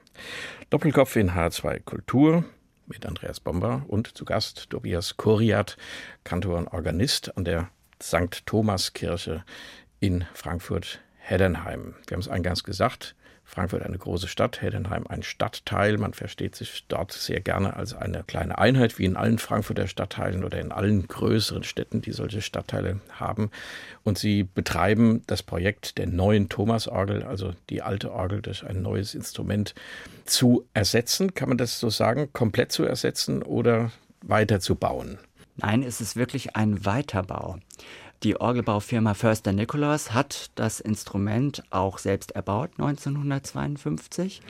Doppelkopf 0.69 1.17
in 1.17 1.31
H2 1.31 1.81
Kultur 1.81 2.45
mit 2.87 3.07
Andreas 3.07 3.41
Bomber 3.41 3.85
und 3.89 4.19
zu 4.19 4.27
Gast 4.27 4.69
Tobias 4.69 5.17
Koriat, 5.17 5.79
Kantor 6.25 6.59
und 6.59 6.69
Organist 6.69 7.35
an 7.39 7.45
der 7.47 7.71
St. 8.03 8.45
Thomas 8.45 8.93
Kirche 8.93 9.45
in 9.99 10.27
Frankfurt-Heddernheim. 10.35 11.95
Wir 12.07 12.15
haben 12.17 12.21
es 12.21 12.29
eingangs 12.29 12.65
gesagt, 12.65 13.15
Frankfurt 13.51 13.83
eine 13.83 13.99
große 13.99 14.29
Stadt, 14.29 14.63
Heidenheim 14.63 15.09
ein 15.09 15.25
Stadtteil. 15.25 15.99
Man 15.99 16.15
versteht 16.15 16.55
sich 16.55 16.85
dort 16.87 17.11
sehr 17.11 17.41
gerne 17.41 17.75
als 17.75 17.95
eine 17.95 18.23
kleine 18.23 18.59
Einheit, 18.59 18.97
wie 19.01 19.05
in 19.05 19.17
allen 19.17 19.39
Frankfurter 19.39 19.89
Stadtteilen 19.89 20.45
oder 20.45 20.61
in 20.61 20.71
allen 20.71 21.09
größeren 21.09 21.65
Städten, 21.65 22.01
die 22.01 22.13
solche 22.13 22.43
Stadtteile 22.43 23.01
haben. 23.11 23.51
Und 24.05 24.19
sie 24.19 24.45
betreiben 24.45 25.25
das 25.27 25.43
Projekt 25.43 25.99
der 25.99 26.07
neuen 26.07 26.49
Thomasorgel, 26.49 27.25
also 27.25 27.53
die 27.71 27.83
alte 27.83 28.13
Orgel 28.13 28.41
durch 28.41 28.65
ein 28.65 28.83
neues 28.83 29.17
Instrument 29.17 29.75
zu 30.25 30.65
ersetzen. 30.73 31.35
Kann 31.35 31.49
man 31.49 31.59
das 31.59 31.81
so 31.81 31.91
sagen, 31.91 32.33
komplett 32.33 32.71
zu 32.71 32.85
ersetzen 32.85 33.43
oder 33.43 33.91
weiterzubauen? 34.23 35.19
Nein, 35.57 35.83
es 35.83 36.01
ist 36.01 36.15
wirklich 36.15 36.55
ein 36.55 36.85
Weiterbau. 36.85 37.59
Die 38.23 38.39
Orgelbaufirma 38.39 39.15
Förster 39.15 39.55
Nicholas 39.55 40.13
hat 40.13 40.51
das 40.55 40.79
Instrument 40.79 41.63
auch 41.71 41.97
selbst 41.97 42.33
erbaut 42.33 42.73
1952 42.77 44.43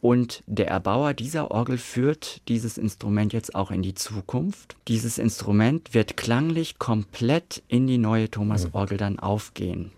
und 0.00 0.42
der 0.46 0.66
Erbauer 0.66 1.14
dieser 1.14 1.52
Orgel 1.52 1.78
führt 1.78 2.40
dieses 2.48 2.78
Instrument 2.78 3.32
jetzt 3.32 3.54
auch 3.54 3.70
in 3.70 3.82
die 3.82 3.94
Zukunft. 3.94 4.74
Dieses 4.88 5.18
Instrument 5.18 5.94
wird 5.94 6.16
klanglich 6.16 6.80
komplett 6.80 7.62
in 7.68 7.86
die 7.86 7.98
neue 7.98 8.28
Thomas-Orgel 8.28 8.98
dann 8.98 9.20
aufgehen. 9.20 9.92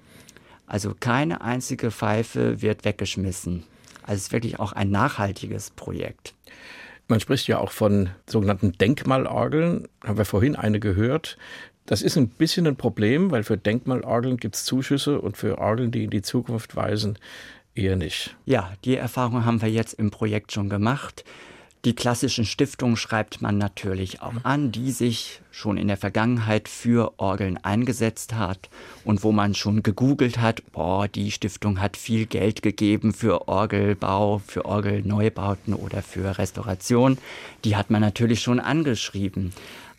Also 0.66 0.94
keine 0.98 1.40
einzige 1.40 1.90
Pfeife 1.90 2.60
wird 2.60 2.84
weggeschmissen. 2.84 3.62
Also 4.02 4.16
es 4.16 4.22
ist 4.24 4.32
wirklich 4.32 4.60
auch 4.60 4.72
ein 4.74 4.90
nachhaltiges 4.90 5.70
Projekt. 5.70 6.34
Man 7.08 7.20
spricht 7.20 7.48
ja 7.48 7.58
auch 7.58 7.70
von 7.70 8.10
sogenannten 8.26 8.72
Denkmalorgeln. 8.72 9.88
Haben 10.04 10.18
wir 10.18 10.24
vorhin 10.26 10.56
eine 10.56 10.80
gehört. 10.80 11.38
Das 11.86 12.00
ist 12.00 12.16
ein 12.16 12.28
bisschen 12.28 12.66
ein 12.66 12.76
Problem, 12.76 13.30
weil 13.30 13.42
für 13.42 13.58
Denkmalorgeln 13.58 14.38
gibt 14.38 14.54
es 14.54 14.64
Zuschüsse 14.64 15.20
und 15.20 15.36
für 15.36 15.58
Orgeln, 15.58 15.90
die 15.90 16.04
in 16.04 16.10
die 16.10 16.22
Zukunft 16.22 16.76
weisen, 16.76 17.18
eher 17.74 17.96
nicht. 17.96 18.34
Ja, 18.46 18.72
die 18.84 18.96
Erfahrung 18.96 19.44
haben 19.44 19.60
wir 19.60 19.68
jetzt 19.68 19.94
im 19.94 20.10
Projekt 20.10 20.52
schon 20.52 20.70
gemacht. 20.70 21.24
Die 21.84 21.94
klassischen 21.94 22.46
Stiftungen 22.46 22.96
schreibt 22.96 23.42
man 23.42 23.58
natürlich 23.58 24.22
auch 24.22 24.32
an, 24.44 24.72
die 24.72 24.90
sich 24.90 25.42
schon 25.50 25.76
in 25.76 25.88
der 25.88 25.98
Vergangenheit 25.98 26.66
für 26.66 27.12
Orgeln 27.18 27.58
eingesetzt 27.62 28.32
hat 28.32 28.70
und 29.04 29.22
wo 29.22 29.32
man 29.32 29.54
schon 29.54 29.82
gegoogelt 29.82 30.38
hat, 30.38 30.62
boah, 30.72 31.06
die 31.08 31.30
Stiftung 31.30 31.82
hat 31.82 31.98
viel 31.98 32.24
Geld 32.24 32.62
gegeben 32.62 33.12
für 33.12 33.48
Orgelbau, 33.48 34.38
für 34.46 34.64
Orgelneubauten 34.64 35.74
oder 35.74 36.00
für 36.00 36.38
Restauration. 36.38 37.18
Die 37.64 37.76
hat 37.76 37.90
man 37.90 38.00
natürlich 38.00 38.40
schon 38.40 38.60
angeschrieben. 38.60 39.52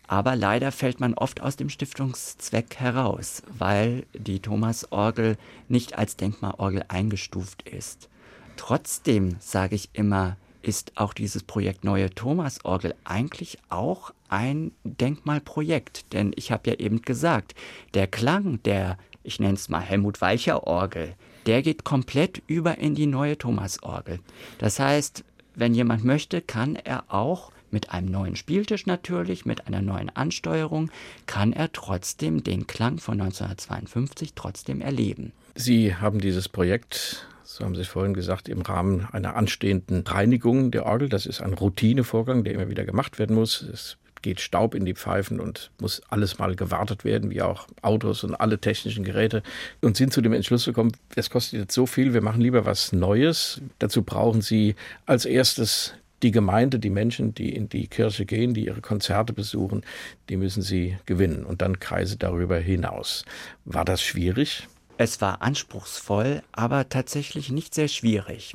Aber 0.08 0.36
leider 0.36 0.72
fällt 0.72 1.00
man 1.00 1.14
oft 1.14 1.40
aus 1.40 1.56
dem 1.56 1.68
Stiftungszweck 1.68 2.76
heraus, 2.76 3.42
weil 3.58 4.04
die 4.14 4.40
Thomasorgel 4.40 5.36
nicht 5.68 5.98
als 5.98 6.16
Denkmalorgel 6.16 6.84
eingestuft 6.88 7.68
ist. 7.68 8.08
Trotzdem 8.56 9.36
sage 9.40 9.74
ich 9.74 9.90
immer, 9.92 10.36
ist 10.62 10.92
auch 10.96 11.12
dieses 11.12 11.42
Projekt 11.42 11.84
Neue 11.84 12.10
Thomasorgel 12.10 12.94
eigentlich 13.04 13.58
auch 13.68 14.12
ein 14.28 14.72
Denkmalprojekt. 14.84 16.12
Denn 16.12 16.32
ich 16.34 16.50
habe 16.50 16.70
ja 16.70 16.76
eben 16.76 17.02
gesagt, 17.02 17.54
der 17.94 18.06
Klang 18.06 18.62
der, 18.64 18.98
ich 19.22 19.38
nenne 19.38 19.54
es 19.54 19.68
mal 19.68 19.80
Helmut 19.80 20.20
Weicher 20.20 20.66
Orgel, 20.66 21.14
der 21.46 21.62
geht 21.62 21.84
komplett 21.84 22.42
über 22.48 22.78
in 22.78 22.94
die 22.94 23.06
neue 23.06 23.38
Thomasorgel. 23.38 24.18
Das 24.58 24.80
heißt, 24.80 25.24
wenn 25.54 25.74
jemand 25.74 26.04
möchte, 26.04 26.42
kann 26.42 26.76
er 26.76 27.04
auch 27.08 27.52
mit 27.70 27.90
einem 27.90 28.10
neuen 28.10 28.36
Spieltisch 28.36 28.86
natürlich, 28.86 29.46
mit 29.46 29.66
einer 29.66 29.82
neuen 29.82 30.14
Ansteuerung, 30.14 30.90
kann 31.26 31.52
er 31.52 31.72
trotzdem 31.72 32.44
den 32.44 32.66
Klang 32.66 32.98
von 32.98 33.20
1952 33.20 34.34
trotzdem 34.34 34.80
erleben. 34.80 35.32
Sie 35.54 35.94
haben 35.94 36.20
dieses 36.20 36.48
Projekt 36.48 37.26
so 37.48 37.64
haben 37.64 37.76
Sie 37.76 37.80
es 37.82 37.88
vorhin 37.88 38.12
gesagt, 38.12 38.48
im 38.48 38.60
Rahmen 38.60 39.06
einer 39.12 39.36
anstehenden 39.36 40.04
Reinigung 40.06 40.72
der 40.72 40.84
Orgel. 40.84 41.08
Das 41.08 41.26
ist 41.26 41.40
ein 41.40 41.54
Routinevorgang, 41.54 42.42
der 42.42 42.52
immer 42.52 42.68
wieder 42.68 42.84
gemacht 42.84 43.20
werden 43.20 43.36
muss. 43.36 43.62
Es 43.62 43.96
geht 44.20 44.40
Staub 44.40 44.74
in 44.74 44.84
die 44.84 44.94
Pfeifen 44.94 45.38
und 45.38 45.70
muss 45.80 46.02
alles 46.08 46.38
mal 46.38 46.56
gewartet 46.56 47.04
werden, 47.04 47.30
wie 47.30 47.42
auch 47.42 47.68
Autos 47.82 48.24
und 48.24 48.34
alle 48.34 48.58
technischen 48.58 49.04
Geräte. 49.04 49.44
Und 49.80 49.96
sind 49.96 50.12
zu 50.12 50.20
dem 50.20 50.32
Entschluss 50.32 50.64
gekommen, 50.64 50.92
das 51.14 51.30
kostet 51.30 51.60
jetzt 51.60 51.74
so 51.74 51.86
viel, 51.86 52.12
wir 52.12 52.22
machen 52.22 52.40
lieber 52.40 52.66
was 52.66 52.92
Neues. 52.92 53.60
Dazu 53.78 54.02
brauchen 54.02 54.42
Sie 54.42 54.74
als 55.06 55.24
erstes 55.24 55.94
die 56.26 56.32
Gemeinde, 56.32 56.80
die 56.80 56.90
Menschen, 56.90 57.34
die 57.34 57.54
in 57.54 57.68
die 57.68 57.86
Kirche 57.86 58.26
gehen, 58.26 58.52
die 58.52 58.66
ihre 58.66 58.80
Konzerte 58.80 59.32
besuchen, 59.32 59.82
die 60.28 60.36
müssen 60.36 60.60
sie 60.60 60.98
gewinnen 61.06 61.44
und 61.44 61.62
dann 61.62 61.78
Kreise 61.78 62.16
darüber 62.16 62.58
hinaus. 62.58 63.24
War 63.64 63.84
das 63.84 64.02
schwierig? 64.02 64.66
Es 64.98 65.20
war 65.20 65.40
anspruchsvoll, 65.40 66.42
aber 66.50 66.88
tatsächlich 66.88 67.52
nicht 67.52 67.74
sehr 67.74 67.86
schwierig. 67.86 68.54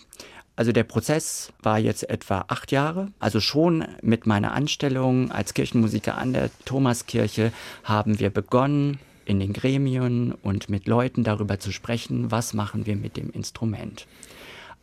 Also 0.57 0.73
der 0.73 0.83
Prozess 0.83 1.53
war 1.63 1.79
jetzt 1.79 2.09
etwa 2.09 2.43
acht 2.49 2.73
Jahre. 2.73 3.07
Also 3.19 3.39
schon 3.39 3.85
mit 4.01 4.25
meiner 4.25 4.51
Anstellung 4.51 5.31
als 5.31 5.53
Kirchenmusiker 5.53 6.17
an 6.17 6.33
der 6.33 6.49
Thomaskirche 6.65 7.53
haben 7.85 8.19
wir 8.19 8.31
begonnen, 8.31 8.99
in 9.23 9.39
den 9.39 9.53
Gremien 9.53 10.33
und 10.33 10.67
mit 10.67 10.87
Leuten 10.87 11.23
darüber 11.23 11.57
zu 11.57 11.71
sprechen, 11.71 12.31
was 12.31 12.53
machen 12.53 12.85
wir 12.85 12.97
mit 12.97 13.15
dem 13.15 13.31
Instrument. 13.31 14.07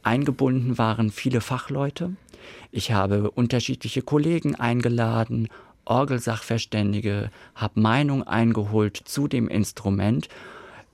Eingebunden 0.02 0.78
waren 0.78 1.10
viele 1.10 1.42
Fachleute, 1.42 2.16
ich 2.70 2.92
habe 2.92 3.30
unterschiedliche 3.30 4.02
Kollegen 4.02 4.54
eingeladen, 4.54 5.48
Orgelsachverständige, 5.84 7.30
habe 7.54 7.80
Meinung 7.80 8.22
eingeholt 8.22 8.96
zu 8.96 9.26
dem 9.26 9.48
Instrument. 9.48 10.28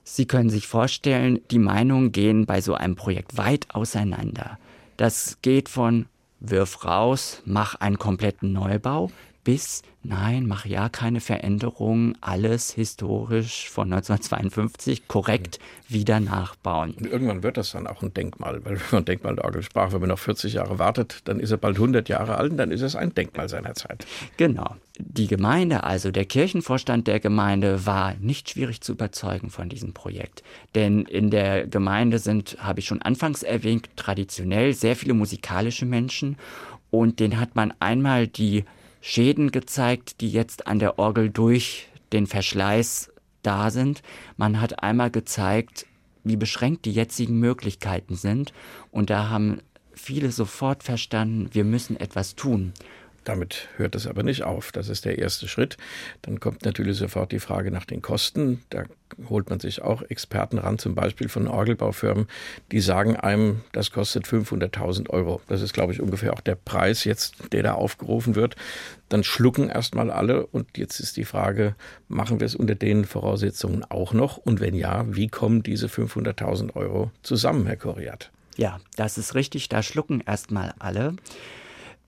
Sie 0.03 0.25
können 0.25 0.49
sich 0.49 0.67
vorstellen, 0.67 1.41
die 1.51 1.59
Meinungen 1.59 2.11
gehen 2.11 2.45
bei 2.45 2.61
so 2.61 2.75
einem 2.75 2.95
Projekt 2.95 3.37
weit 3.37 3.67
auseinander. 3.73 4.57
Das 4.97 5.39
geht 5.41 5.67
von 5.67 6.05
wirf 6.39 6.85
raus, 6.85 7.41
mach 7.45 7.75
einen 7.75 7.97
kompletten 7.97 8.53
Neubau 8.53 9.11
bis 9.45 9.83
nein, 10.03 10.45
mach 10.45 10.65
ja 10.65 10.89
keine 10.89 11.21
Veränderungen, 11.21 12.17
alles 12.21 12.71
historisch 12.71 13.69
von 13.69 13.91
1952 13.91 15.07
korrekt 15.07 15.59
wieder 15.87 16.19
nachbauen. 16.19 16.91
Und 16.91 17.07
irgendwann 17.07 17.43
wird 17.43 17.57
das 17.57 17.71
dann 17.71 17.87
auch 17.87 18.01
ein 18.01 18.13
Denkmal, 18.13 18.63
weil 18.65 18.75
wenn 18.75 18.87
man 18.91 19.05
Denkmalorgel 19.05 19.63
sprach, 19.63 19.93
wenn 19.93 20.01
man 20.01 20.09
noch 20.09 20.19
40 20.19 20.53
Jahre 20.53 20.79
wartet, 20.79 21.21
dann 21.25 21.39
ist 21.39 21.51
er 21.51 21.57
bald 21.57 21.77
100 21.77 22.09
Jahre 22.09 22.37
alt 22.37 22.51
und 22.51 22.57
dann 22.57 22.71
ist 22.71 22.81
es 22.81 22.95
ein 22.95 23.13
Denkmal 23.13 23.49
seiner 23.49 23.73
Zeit. 23.73 24.05
Genau. 24.37 24.75
Die 24.97 25.27
Gemeinde, 25.27 25.83
also 25.83 26.11
der 26.11 26.25
Kirchenvorstand 26.25 27.07
der 27.07 27.19
Gemeinde, 27.19 27.85
war 27.85 28.15
nicht 28.15 28.49
schwierig 28.49 28.81
zu 28.81 28.93
überzeugen 28.93 29.49
von 29.49 29.69
diesem 29.69 29.93
Projekt. 29.93 30.43
Denn 30.73 31.03
in 31.03 31.29
der 31.31 31.67
Gemeinde 31.67 32.19
sind, 32.19 32.57
habe 32.59 32.79
ich 32.79 32.85
schon 32.85 33.01
anfangs 33.01 33.43
erwähnt, 33.43 33.89
traditionell 33.95 34.73
sehr 34.73 34.95
viele 34.95 35.13
musikalische 35.13 35.85
Menschen 35.85 36.37
und 36.91 37.19
den 37.19 37.39
hat 37.39 37.55
man 37.55 37.73
einmal 37.79 38.27
die 38.27 38.63
Schäden 39.07 39.51
gezeigt, 39.51 40.19
die 40.19 40.31
jetzt 40.31 40.65
an 40.65 40.79
der 40.79 40.97
Orgel 40.97 41.29
durch 41.29 41.89
den 42.11 42.25
Verschleiß 42.25 43.11
da 43.43 43.69
sind. 43.69 44.01
Man 44.35 44.59
hat 44.59 44.81
einmal 44.81 45.11
gezeigt, 45.11 45.85
wie 46.23 46.37
beschränkt 46.37 46.85
die 46.85 46.91
jetzigen 46.91 47.39
Möglichkeiten 47.39 48.15
sind. 48.15 48.51
Und 48.89 49.11
da 49.11 49.29
haben 49.29 49.61
viele 49.93 50.31
sofort 50.31 50.81
verstanden, 50.81 51.49
wir 51.51 51.65
müssen 51.65 51.99
etwas 51.99 52.33
tun. 52.33 52.73
Damit 53.25 53.67
hört 53.75 53.95
es 53.95 54.07
aber 54.07 54.23
nicht 54.23 54.43
auf. 54.43 54.71
Das 54.71 54.87
ist 54.87 55.03
der 55.03 55.17
erste 55.17 55.47
Schritt. 55.47 55.77
Dann 56.21 56.39
kommt 56.39 56.63
natürlich 56.63 56.97
sofort 56.97 57.31
die 57.31 57.39
Frage 57.39 57.71
nach 57.71 57.85
den 57.85 58.01
Kosten. 58.01 58.63
Da 58.69 58.85
holt 59.29 59.49
man 59.49 59.59
sich 59.59 59.81
auch 59.81 60.03
Experten 60.03 60.59
ran, 60.59 60.77
zum 60.77 60.95
Beispiel 60.95 61.27
von 61.27 61.47
Orgelbaufirmen, 61.47 62.27
die 62.71 62.79
sagen 62.79 63.15
einem, 63.15 63.61
das 63.71 63.91
kostet 63.91 64.25
500.000 64.27 65.09
Euro. 65.09 65.41
Das 65.47 65.61
ist, 65.61 65.73
glaube 65.73 65.91
ich, 65.91 66.01
ungefähr 66.01 66.33
auch 66.33 66.41
der 66.41 66.55
Preis 66.55 67.03
jetzt, 67.03 67.51
der 67.51 67.63
da 67.63 67.73
aufgerufen 67.73 68.35
wird. 68.35 68.55
Dann 69.09 69.23
schlucken 69.23 69.69
erstmal 69.69 70.11
alle 70.11 70.45
und 70.45 70.77
jetzt 70.77 70.99
ist 70.99 71.17
die 71.17 71.25
Frage, 71.25 71.75
machen 72.07 72.39
wir 72.39 72.45
es 72.45 72.55
unter 72.55 72.75
den 72.75 73.05
Voraussetzungen 73.05 73.83
auch 73.83 74.13
noch? 74.13 74.37
Und 74.37 74.59
wenn 74.59 74.75
ja, 74.75 75.05
wie 75.07 75.27
kommen 75.27 75.63
diese 75.63 75.87
500.000 75.87 76.75
Euro 76.75 77.11
zusammen, 77.23 77.65
Herr 77.65 77.77
Koriat? 77.77 78.31
Ja, 78.55 78.79
das 78.95 79.17
ist 79.17 79.35
richtig. 79.35 79.69
Da 79.69 79.83
schlucken 79.83 80.21
erstmal 80.25 80.73
alle. 80.79 81.15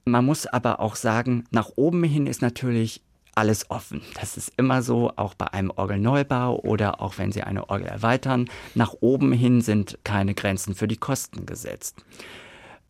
Man 0.08 0.26
muss 0.26 0.48
aber 0.48 0.80
auch 0.80 0.96
sagen, 0.96 1.44
nach 1.52 1.70
oben 1.76 2.04
hin 2.04 2.28
ist 2.28 2.42
natürlich 2.42 3.02
alles 3.36 3.70
offen. 3.70 4.02
Das 4.20 4.36
ist 4.36 4.52
immer 4.58 4.82
so, 4.82 5.12
auch 5.16 5.36
bei 5.36 5.54
einem 5.54 5.72
Orgelneubau 5.72 6.60
oder 6.60 7.02
auch 7.02 7.20
wenn 7.20 7.32
Sie 7.32 7.44
eine 7.44 7.70
Orgel 7.70 7.88
erweitern. 7.88 8.50
Nach 8.74 8.94
oben 9.00 9.32
hin 9.32 9.62
sind 9.62 10.00
keine 10.04 10.34
Grenzen 10.34 10.74
für 10.74 10.88
die 10.88 10.98
Kosten 10.98 11.46
gesetzt. 11.46 12.04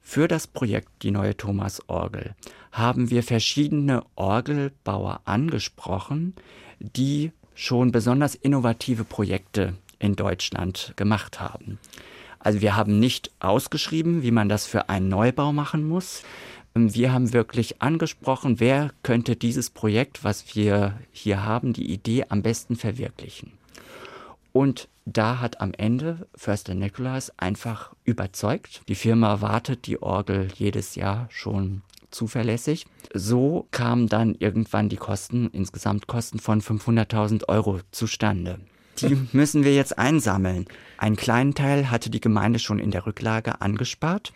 Für 0.02 0.30
das 0.30 0.48
Projekt 0.48 1.04
Die 1.04 1.12
neue 1.12 1.36
Thomas-Orgel 1.36 2.34
haben 2.72 3.10
wir 3.10 3.24
verschiedene 3.24 4.04
Orgelbauer 4.16 5.20
angesprochen, 5.26 6.34
die 6.80 7.34
schon 7.56 7.92
besonders 7.92 8.34
innovative 8.34 9.04
Projekte 9.04 9.74
in 10.00 10.16
Deutschland 10.16 10.94
gemacht 10.96 11.42
haben. 11.42 11.78
Also 12.40 12.62
wir 12.62 12.78
haben 12.78 13.00
nicht 13.00 13.32
ausgeschrieben, 13.40 14.22
wie 14.22 14.32
man 14.32 14.48
das 14.48 14.66
für 14.66 14.88
einen 14.88 15.10
Neubau 15.10 15.52
machen 15.52 15.86
muss. 15.86 16.24
Wir 16.80 17.12
haben 17.14 17.34
wirklich 17.34 17.82
angesprochen, 17.82 18.60
wer 18.60 18.92
könnte 19.04 19.36
dieses 19.36 19.70
Projekt, 19.70 20.24
was 20.24 20.56
wir 20.56 21.00
hier 21.12 21.44
haben, 21.44 21.74
die 21.74 21.92
Idee 21.92 22.26
am 22.30 22.42
besten 22.42 22.76
verwirklichen. 22.76 23.54
Und 24.54 24.88
da 25.06 25.40
hat 25.40 25.62
am 25.62 25.74
Ende 25.74 26.28
Förster 26.36 26.74
Nikolaus 26.74 27.32
einfach 27.38 27.94
überzeugt. 28.04 28.82
Die 28.88 28.96
Firma 28.96 29.42
wartet 29.42 29.88
die 29.88 30.02
Orgel 30.02 30.50
jedes 30.56 30.96
Jahr 30.96 31.28
schon 31.30 31.82
zuverlässig. 32.12 32.86
So 33.14 33.68
kamen 33.72 34.08
dann 34.08 34.36
irgendwann 34.36 34.90
die 34.90 34.98
Kosten, 34.98 35.50
insgesamt 35.54 36.08
Kosten 36.08 36.40
von 36.40 36.62
500.000 36.62 37.48
Euro 37.48 37.80
zustande. 37.92 38.60
Die 39.00 39.18
müssen 39.32 39.64
wir 39.64 39.76
jetzt 39.76 39.98
einsammeln. 39.98 40.66
Einen 40.98 41.16
kleinen 41.16 41.54
Teil 41.54 41.90
hatte 41.90 42.10
die 42.10 42.22
Gemeinde 42.22 42.60
schon 42.60 42.80
in 42.80 42.92
der 42.92 43.06
Rücklage 43.06 43.62
angespart. 43.62 44.34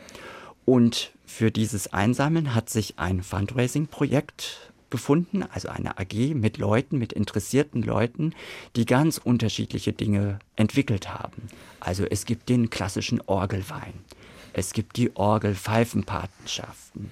Und 0.66 1.12
für 1.32 1.50
dieses 1.50 1.92
Einsammeln 1.94 2.54
hat 2.54 2.70
sich 2.70 3.00
ein 3.00 3.24
Fundraising-Projekt 3.24 4.72
gefunden, 4.90 5.44
also 5.44 5.70
eine 5.70 5.98
AG 5.98 6.36
mit 6.36 6.58
Leuten, 6.58 6.98
mit 6.98 7.14
interessierten 7.14 7.82
Leuten, 7.82 8.36
die 8.76 8.86
ganz 8.86 9.18
unterschiedliche 9.18 9.94
Dinge 9.94 10.40
entwickelt 10.56 11.12
haben. 11.12 11.48
Also 11.80 12.06
es 12.06 12.26
gibt 12.26 12.50
den 12.50 12.70
klassischen 12.70 13.22
Orgelwein, 13.22 13.94
es 14.54 14.74
gibt 14.74 14.98
die 14.98 15.16
Orgelpfeifenpatenschaften, 15.16 17.10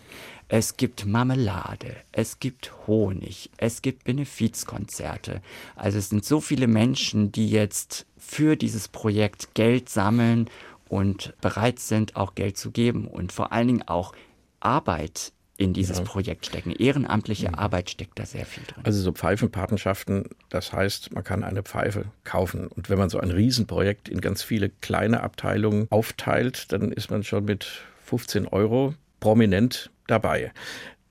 es 0.49 0.75
gibt 0.77 1.05
Marmelade, 1.05 1.95
es 2.11 2.39
gibt 2.39 2.73
Honig, 2.87 3.49
es 3.57 3.81
gibt 3.81 4.03
Benefizkonzerte. 4.03 5.41
Also 5.75 5.97
es 5.97 6.09
sind 6.09 6.25
so 6.25 6.41
viele 6.41 6.67
Menschen, 6.67 7.31
die 7.31 7.49
jetzt 7.49 8.05
für 8.17 8.57
dieses 8.57 8.89
Projekt 8.89 9.55
Geld 9.55 9.89
sammeln 9.89 10.49
und 10.89 11.33
bereit 11.39 11.79
sind, 11.79 12.15
auch 12.15 12.35
Geld 12.35 12.57
zu 12.57 12.71
geben 12.71 13.07
und 13.07 13.31
vor 13.31 13.53
allen 13.53 13.67
Dingen 13.67 13.87
auch 13.87 14.13
Arbeit 14.59 15.31
in 15.59 15.73
dieses 15.73 15.97
ja. 15.97 16.03
Projekt 16.05 16.45
stecken. 16.45 16.71
Ehrenamtliche 16.71 17.47
ja. 17.47 17.53
Arbeit 17.53 17.89
steckt 17.89 18.17
da 18.17 18.25
sehr 18.25 18.45
viel 18.45 18.63
drin. 18.63 18.83
Also 18.85 19.01
so 19.01 19.11
Pfeifenpatenschaften, 19.11 20.29
das 20.49 20.71
heißt, 20.71 21.13
man 21.13 21.23
kann 21.23 21.43
eine 21.43 21.63
Pfeife 21.63 22.05
kaufen. 22.23 22.67
Und 22.67 22.89
wenn 22.89 22.97
man 22.97 23.09
so 23.09 23.19
ein 23.19 23.29
Riesenprojekt 23.29 24.07
in 24.07 24.21
ganz 24.21 24.41
viele 24.41 24.69
kleine 24.69 25.21
Abteilungen 25.21 25.87
aufteilt, 25.89 26.71
dann 26.71 26.93
ist 26.93 27.11
man 27.11 27.23
schon 27.23 27.43
mit 27.45 27.83
15 28.05 28.47
Euro 28.47 28.95
prominent 29.19 29.91
dabei. 30.07 30.53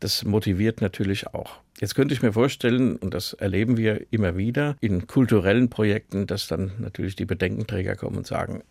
Das 0.00 0.24
motiviert 0.24 0.80
natürlich 0.80 1.26
auch. 1.26 1.60
Jetzt 1.78 1.94
könnte 1.94 2.14
ich 2.14 2.22
mir 2.22 2.32
vorstellen, 2.32 2.96
und 2.96 3.14
das 3.14 3.34
erleben 3.34 3.76
wir 3.76 4.06
immer 4.10 4.36
wieder 4.36 4.76
in 4.80 5.06
kulturellen 5.06 5.68
Projekten, 5.68 6.26
dass 6.26 6.48
dann 6.48 6.72
natürlich 6.78 7.16
die 7.16 7.26
Bedenkenträger 7.26 7.96
kommen 7.96 8.16
und 8.16 8.26
sagen, 8.26 8.62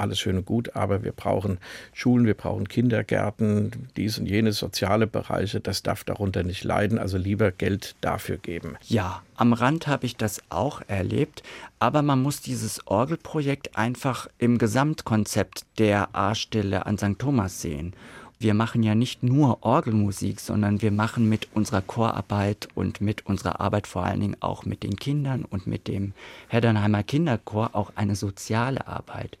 alles 0.00 0.18
schön 0.18 0.36
und 0.36 0.46
gut, 0.46 0.74
aber 0.74 1.02
wir 1.04 1.12
brauchen 1.12 1.58
Schulen, 1.92 2.26
wir 2.26 2.34
brauchen 2.34 2.68
Kindergärten, 2.68 3.88
dies 3.96 4.18
und 4.18 4.26
jene 4.26 4.52
soziale 4.52 5.06
Bereiche, 5.06 5.60
das 5.60 5.82
darf 5.82 6.04
darunter 6.04 6.42
nicht 6.42 6.64
leiden, 6.64 6.98
also 6.98 7.18
lieber 7.18 7.52
Geld 7.52 7.94
dafür 8.00 8.38
geben. 8.38 8.76
Ja, 8.88 9.22
am 9.36 9.52
Rand 9.52 9.86
habe 9.86 10.06
ich 10.06 10.16
das 10.16 10.42
auch 10.48 10.82
erlebt, 10.88 11.42
aber 11.78 12.02
man 12.02 12.22
muss 12.22 12.40
dieses 12.40 12.86
Orgelprojekt 12.86 13.76
einfach 13.76 14.26
im 14.38 14.58
Gesamtkonzept 14.58 15.64
der 15.78 16.14
A-Stelle 16.14 16.86
an 16.86 16.98
St. 16.98 17.18
Thomas 17.18 17.60
sehen 17.60 17.94
wir 18.42 18.54
machen 18.54 18.82
ja 18.82 18.94
nicht 18.94 19.22
nur 19.22 19.58
Orgelmusik, 19.62 20.40
sondern 20.40 20.80
wir 20.80 20.90
machen 20.90 21.28
mit 21.28 21.48
unserer 21.52 21.82
Chorarbeit 21.82 22.68
und 22.74 23.02
mit 23.02 23.26
unserer 23.26 23.60
Arbeit 23.60 23.86
vor 23.86 24.04
allen 24.04 24.20
Dingen 24.20 24.36
auch 24.40 24.64
mit 24.64 24.82
den 24.82 24.96
Kindern 24.96 25.44
und 25.44 25.66
mit 25.66 25.86
dem 25.86 26.14
Heddernheimer 26.48 27.02
Kinderchor 27.02 27.70
auch 27.74 27.92
eine 27.96 28.16
soziale 28.16 28.88
Arbeit. 28.88 29.36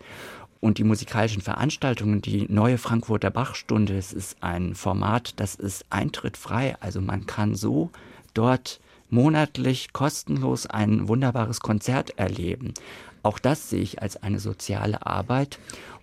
Und 0.60 0.76
die 0.76 0.84
musikalischen 0.84 1.40
Veranstaltungen, 1.40 2.20
die 2.20 2.46
neue 2.50 2.76
Frankfurter 2.76 3.30
Bachstunde, 3.30 3.96
es 3.96 4.12
ist 4.12 4.36
ein 4.42 4.74
Format, 4.74 5.32
das 5.40 5.54
ist 5.54 5.86
eintrittfrei. 5.88 6.76
Also 6.80 7.00
man 7.00 7.26
kann 7.26 7.54
so 7.54 7.90
dort 8.34 8.80
monatlich 9.08 9.92
kostenlos 9.92 10.66
ein 10.66 11.08
wunderbares 11.08 11.60
Konzert 11.60 12.18
erleben. 12.18 12.74
Auch 13.22 13.38
das 13.38 13.70
sehe 13.70 13.82
ich 13.82 14.02
als 14.02 14.22
eine 14.22 14.38
soziale 14.38 15.06
Arbeit. 15.06 15.58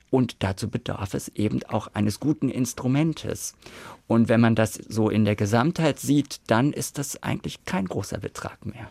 Und 0.09 0.37
dazu 0.39 0.69
bedarf 0.69 1.13
es 1.13 1.27
eben 1.29 1.63
auch 1.63 1.89
eines 1.93 2.19
guten 2.19 2.49
Instrumentes. 2.49 3.55
Und 4.07 4.29
wenn 4.29 4.39
man 4.39 4.55
das 4.55 4.73
so 4.73 5.09
in 5.09 5.25
der 5.25 5.35
Gesamtheit 5.35 5.99
sieht, 5.99 6.39
dann 6.47 6.71
ist 6.71 6.97
das 6.97 7.21
eigentlich 7.21 7.65
kein 7.65 7.85
großer 7.85 8.17
Betrag 8.17 8.65
mehr. 8.65 8.89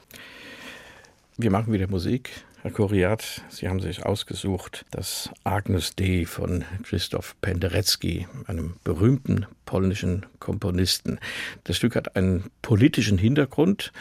Wir 1.38 1.50
machen 1.50 1.72
wieder 1.72 1.88
Musik. 1.88 2.31
Herr 2.66 2.72
Koriat, 2.72 3.42
Sie 3.48 3.68
haben 3.68 3.79
sich 3.79 4.05
ausgesucht 4.05 4.87
das 4.90 5.31
Agnus 5.44 5.94
Dei 5.94 6.25
von 6.27 6.64
Christoph 6.83 7.37
Penderecki, 7.40 8.27
einem 8.48 8.75
berühmten 8.83 9.46
polnischen 9.67 10.27
Komponisten. 10.40 11.21
Das 11.62 11.77
Stück 11.77 11.94
hat 11.94 12.17
einen 12.17 12.50
politischen 12.62 13.19
Hintergrund. 13.19 13.92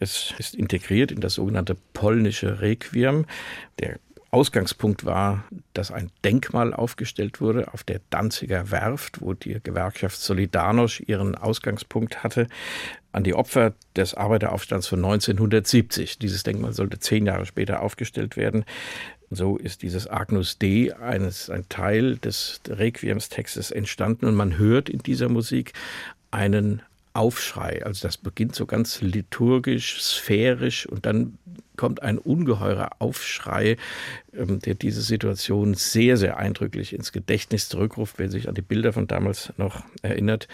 Es 0.00 0.34
ist 0.36 0.56
integriert 0.56 1.12
in 1.12 1.20
das 1.20 1.34
sogenannte 1.34 1.76
polnische 1.92 2.60
Requiem. 2.60 3.24
Der 3.78 4.00
Ausgangspunkt 4.32 5.04
war, 5.04 5.44
dass 5.72 5.92
ein 5.92 6.10
Denkmal 6.24 6.74
aufgestellt 6.74 7.40
wurde 7.40 7.72
auf 7.72 7.84
der 7.84 8.00
Danziger 8.10 8.72
Werft, 8.72 9.20
wo 9.20 9.32
die 9.32 9.60
Gewerkschaft 9.62 10.18
Solidarność 10.18 11.04
ihren 11.06 11.36
Ausgangspunkt 11.36 12.24
hatte, 12.24 12.48
an 13.18 13.24
die 13.24 13.34
Opfer 13.34 13.74
des 13.96 14.14
Arbeiteraufstands 14.14 14.86
von 14.86 15.00
1970. 15.00 16.18
Dieses 16.18 16.44
Denkmal 16.44 16.72
sollte 16.72 17.00
zehn 17.00 17.26
Jahre 17.26 17.46
später 17.46 17.82
aufgestellt 17.82 18.36
werden. 18.36 18.64
So 19.28 19.56
ist 19.56 19.82
dieses 19.82 20.08
Agnus 20.08 20.58
Dei 20.58 20.96
eines, 20.96 21.50
ein 21.50 21.68
Teil 21.68 22.16
des 22.16 22.60
Requiemstextes 22.68 23.72
entstanden 23.72 24.26
und 24.26 24.36
man 24.36 24.56
hört 24.56 24.88
in 24.88 25.00
dieser 25.00 25.28
Musik 25.28 25.72
einen 26.30 26.80
Aufschrei. 27.12 27.84
Also 27.84 28.06
das 28.06 28.18
beginnt 28.18 28.54
so 28.54 28.66
ganz 28.66 29.00
liturgisch, 29.00 30.00
sphärisch 30.00 30.86
und 30.86 31.04
dann 31.04 31.38
kommt 31.76 32.02
ein 32.02 32.18
ungeheurer 32.18 32.90
Aufschrei, 33.00 33.78
ähm, 34.32 34.60
der 34.60 34.74
diese 34.74 35.02
Situation 35.02 35.74
sehr, 35.74 36.16
sehr 36.16 36.36
eindrücklich 36.36 36.92
ins 36.92 37.10
Gedächtnis 37.10 37.68
zurückruft, 37.68 38.14
wer 38.18 38.30
sich 38.30 38.48
an 38.48 38.54
die 38.54 38.62
Bilder 38.62 38.92
von 38.92 39.08
damals 39.08 39.52
noch 39.56 39.82
erinnert. 40.02 40.46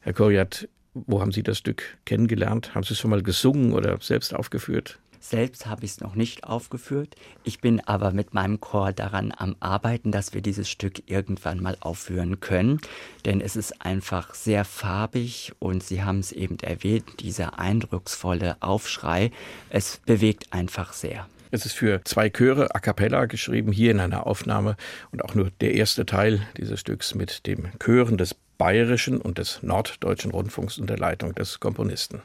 Herr 0.00 0.14
Koriat, 0.14 0.68
wo 1.06 1.20
haben 1.20 1.32
Sie 1.32 1.42
das 1.42 1.58
Stück 1.58 1.98
kennengelernt? 2.04 2.74
Haben 2.74 2.84
Sie 2.84 2.94
es 2.94 2.98
schon 2.98 3.10
mal 3.10 3.22
gesungen 3.22 3.72
oder 3.72 3.98
selbst 4.00 4.34
aufgeführt? 4.34 4.98
Selbst 5.20 5.66
habe 5.66 5.84
ich 5.84 5.92
es 5.92 6.00
noch 6.00 6.14
nicht 6.14 6.44
aufgeführt. 6.44 7.16
Ich 7.42 7.60
bin 7.60 7.80
aber 7.80 8.12
mit 8.12 8.32
meinem 8.32 8.60
Chor 8.60 8.92
daran 8.92 9.34
am 9.36 9.56
Arbeiten, 9.58 10.12
dass 10.12 10.34
wir 10.34 10.40
dieses 10.40 10.68
Stück 10.68 11.10
irgendwann 11.10 11.60
mal 11.60 11.76
aufführen 11.80 12.38
können. 12.38 12.80
Denn 13.24 13.40
es 13.40 13.56
ist 13.56 13.84
einfach 13.84 14.34
sehr 14.34 14.64
farbig 14.64 15.52
und 15.58 15.82
Sie 15.82 16.04
haben 16.04 16.20
es 16.20 16.30
eben 16.30 16.58
erwähnt, 16.60 17.20
dieser 17.20 17.58
eindrucksvolle 17.58 18.56
Aufschrei. 18.60 19.32
Es 19.68 20.00
bewegt 20.06 20.52
einfach 20.52 20.92
sehr. 20.92 21.26
Es 21.50 21.66
ist 21.66 21.74
für 21.74 22.02
zwei 22.04 22.28
Chöre 22.28 22.74
a 22.74 22.78
cappella 22.78 23.26
geschrieben, 23.26 23.72
hier 23.72 23.90
in 23.90 24.00
einer 24.00 24.26
Aufnahme 24.26 24.76
und 25.10 25.24
auch 25.24 25.34
nur 25.34 25.50
der 25.60 25.74
erste 25.74 26.06
Teil 26.06 26.46
dieses 26.56 26.78
Stücks 26.78 27.14
mit 27.14 27.46
dem 27.46 27.68
Chören 27.82 28.16
des 28.16 28.36
Bayerischen 28.58 29.20
und 29.20 29.38
des 29.38 29.62
Norddeutschen 29.62 30.30
Rundfunks 30.30 30.78
unter 30.78 30.96
Leitung 30.96 31.34
des 31.34 31.60
Komponisten. 31.60 32.22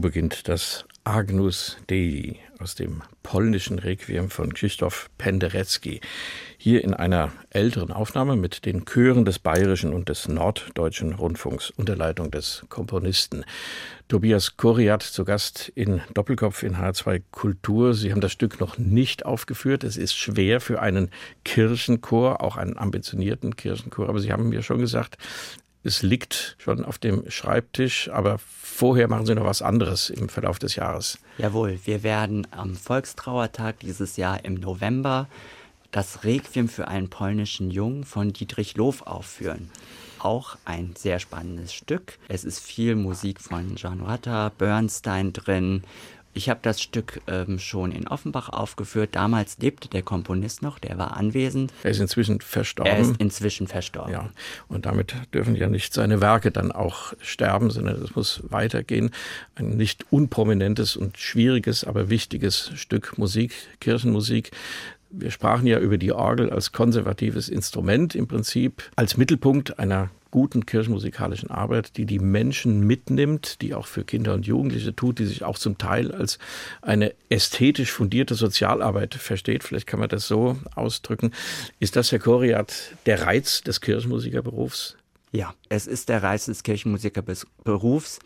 Beginnt 0.00 0.48
das 0.48 0.84
Agnus 1.04 1.76
Dei 1.88 2.36
aus 2.58 2.74
dem 2.74 3.02
polnischen 3.22 3.78
Requiem 3.78 4.28
von 4.28 4.52
Krzysztof 4.52 5.08
Penderecki. 5.16 6.00
Hier 6.58 6.84
in 6.84 6.92
einer 6.92 7.32
älteren 7.48 7.90
Aufnahme 7.90 8.36
mit 8.36 8.66
den 8.66 8.84
Chören 8.84 9.24
des 9.24 9.38
Bayerischen 9.38 9.94
und 9.94 10.10
des 10.10 10.28
Norddeutschen 10.28 11.14
Rundfunks 11.14 11.70
unter 11.70 11.96
Leitung 11.96 12.30
des 12.30 12.66
Komponisten. 12.68 13.44
Tobias 14.08 14.56
Koriat 14.56 15.02
zu 15.02 15.24
Gast 15.24 15.72
in 15.74 16.02
Doppelkopf 16.12 16.62
in 16.62 16.76
H2 16.76 17.22
Kultur. 17.30 17.94
Sie 17.94 18.12
haben 18.12 18.20
das 18.20 18.32
Stück 18.32 18.60
noch 18.60 18.76
nicht 18.76 19.24
aufgeführt. 19.24 19.84
Es 19.84 19.96
ist 19.96 20.16
schwer 20.16 20.60
für 20.60 20.82
einen 20.82 21.10
Kirchenchor, 21.44 22.42
auch 22.42 22.56
einen 22.56 22.76
ambitionierten 22.76 23.56
Kirchenchor. 23.56 24.08
Aber 24.08 24.20
Sie 24.20 24.32
haben 24.32 24.50
mir 24.50 24.62
schon 24.62 24.80
gesagt, 24.80 25.16
es 25.82 26.02
liegt 26.02 26.56
schon 26.58 26.84
auf 26.84 26.98
dem 26.98 27.28
Schreibtisch, 27.30 28.10
aber 28.10 28.38
vorher 28.38 29.08
machen 29.08 29.26
Sie 29.26 29.34
noch 29.34 29.44
was 29.44 29.62
anderes 29.62 30.10
im 30.10 30.28
Verlauf 30.28 30.58
des 30.58 30.76
Jahres. 30.76 31.18
Jawohl, 31.38 31.78
wir 31.84 32.02
werden 32.02 32.46
am 32.50 32.76
Volkstrauertag 32.76 33.80
dieses 33.80 34.16
Jahr 34.16 34.44
im 34.44 34.54
November 34.54 35.28
das 35.90 36.24
Requiem 36.24 36.68
für 36.68 36.88
einen 36.88 37.08
polnischen 37.08 37.70
Jungen 37.70 38.04
von 38.04 38.32
Dietrich 38.32 38.76
Lof 38.76 39.02
aufführen. 39.02 39.70
Auch 40.18 40.56
ein 40.66 40.94
sehr 40.96 41.18
spannendes 41.18 41.72
Stück. 41.72 42.18
Es 42.28 42.44
ist 42.44 42.60
viel 42.60 42.94
Musik 42.94 43.40
von 43.40 43.76
John 43.76 44.00
Rutter, 44.00 44.52
Bernstein 44.56 45.32
drin 45.32 45.82
ich 46.32 46.48
habe 46.48 46.60
das 46.62 46.80
Stück 46.80 47.20
ähm, 47.26 47.58
schon 47.58 47.92
in 47.92 48.06
Offenbach 48.06 48.48
aufgeführt. 48.48 49.10
Damals 49.12 49.58
lebte 49.58 49.88
der 49.88 50.02
Komponist 50.02 50.62
noch, 50.62 50.78
der 50.78 50.96
war 50.96 51.16
anwesend. 51.16 51.72
Er 51.82 51.90
ist 51.90 52.00
inzwischen 52.00 52.40
verstorben. 52.40 52.92
Er 52.92 52.98
ist 52.98 53.16
inzwischen 53.18 53.66
verstorben. 53.66 54.12
Ja, 54.12 54.30
und 54.68 54.86
damit 54.86 55.14
dürfen 55.34 55.56
ja 55.56 55.68
nicht 55.68 55.92
seine 55.92 56.20
Werke 56.20 56.50
dann 56.50 56.70
auch 56.70 57.14
sterben, 57.20 57.70
sondern 57.70 58.00
es 58.02 58.14
muss 58.14 58.42
weitergehen. 58.48 59.10
Ein 59.56 59.70
nicht 59.76 60.06
unprominentes 60.10 60.96
und 60.96 61.18
schwieriges, 61.18 61.84
aber 61.84 62.10
wichtiges 62.10 62.70
Stück 62.74 63.18
Musik, 63.18 63.52
Kirchenmusik, 63.80 64.52
wir 65.10 65.32
sprachen 65.32 65.66
ja 65.66 65.80
über 65.80 65.98
die 65.98 66.12
Orgel 66.12 66.50
als 66.50 66.70
konservatives 66.70 67.48
Instrument 67.48 68.14
im 68.14 68.28
Prinzip, 68.28 68.88
als 68.94 69.16
Mittelpunkt 69.16 69.80
einer 69.80 70.10
guten 70.30 70.66
kirchenmusikalischen 70.66 71.50
Arbeit, 71.50 71.96
die 71.96 72.06
die 72.06 72.18
Menschen 72.18 72.86
mitnimmt, 72.86 73.60
die 73.62 73.74
auch 73.74 73.86
für 73.86 74.04
Kinder 74.04 74.34
und 74.34 74.46
Jugendliche 74.46 74.94
tut, 74.94 75.18
die 75.18 75.26
sich 75.26 75.44
auch 75.44 75.58
zum 75.58 75.78
Teil 75.78 76.12
als 76.12 76.38
eine 76.82 77.14
ästhetisch 77.28 77.90
fundierte 77.90 78.34
Sozialarbeit 78.34 79.14
versteht. 79.14 79.64
Vielleicht 79.64 79.86
kann 79.86 80.00
man 80.00 80.08
das 80.08 80.26
so 80.26 80.56
ausdrücken. 80.74 81.32
Ist 81.78 81.96
das, 81.96 82.12
Herr 82.12 82.18
Koriat, 82.18 82.96
der 83.06 83.22
Reiz 83.22 83.62
des 83.62 83.80
Kirchenmusikerberufs? 83.80 84.96
Ja, 85.32 85.54
es 85.68 85.86
ist 85.86 86.08
der 86.08 86.22
Reiz 86.22 86.46
des 86.46 86.62
Kirchenmusikerberufs, 86.62 88.18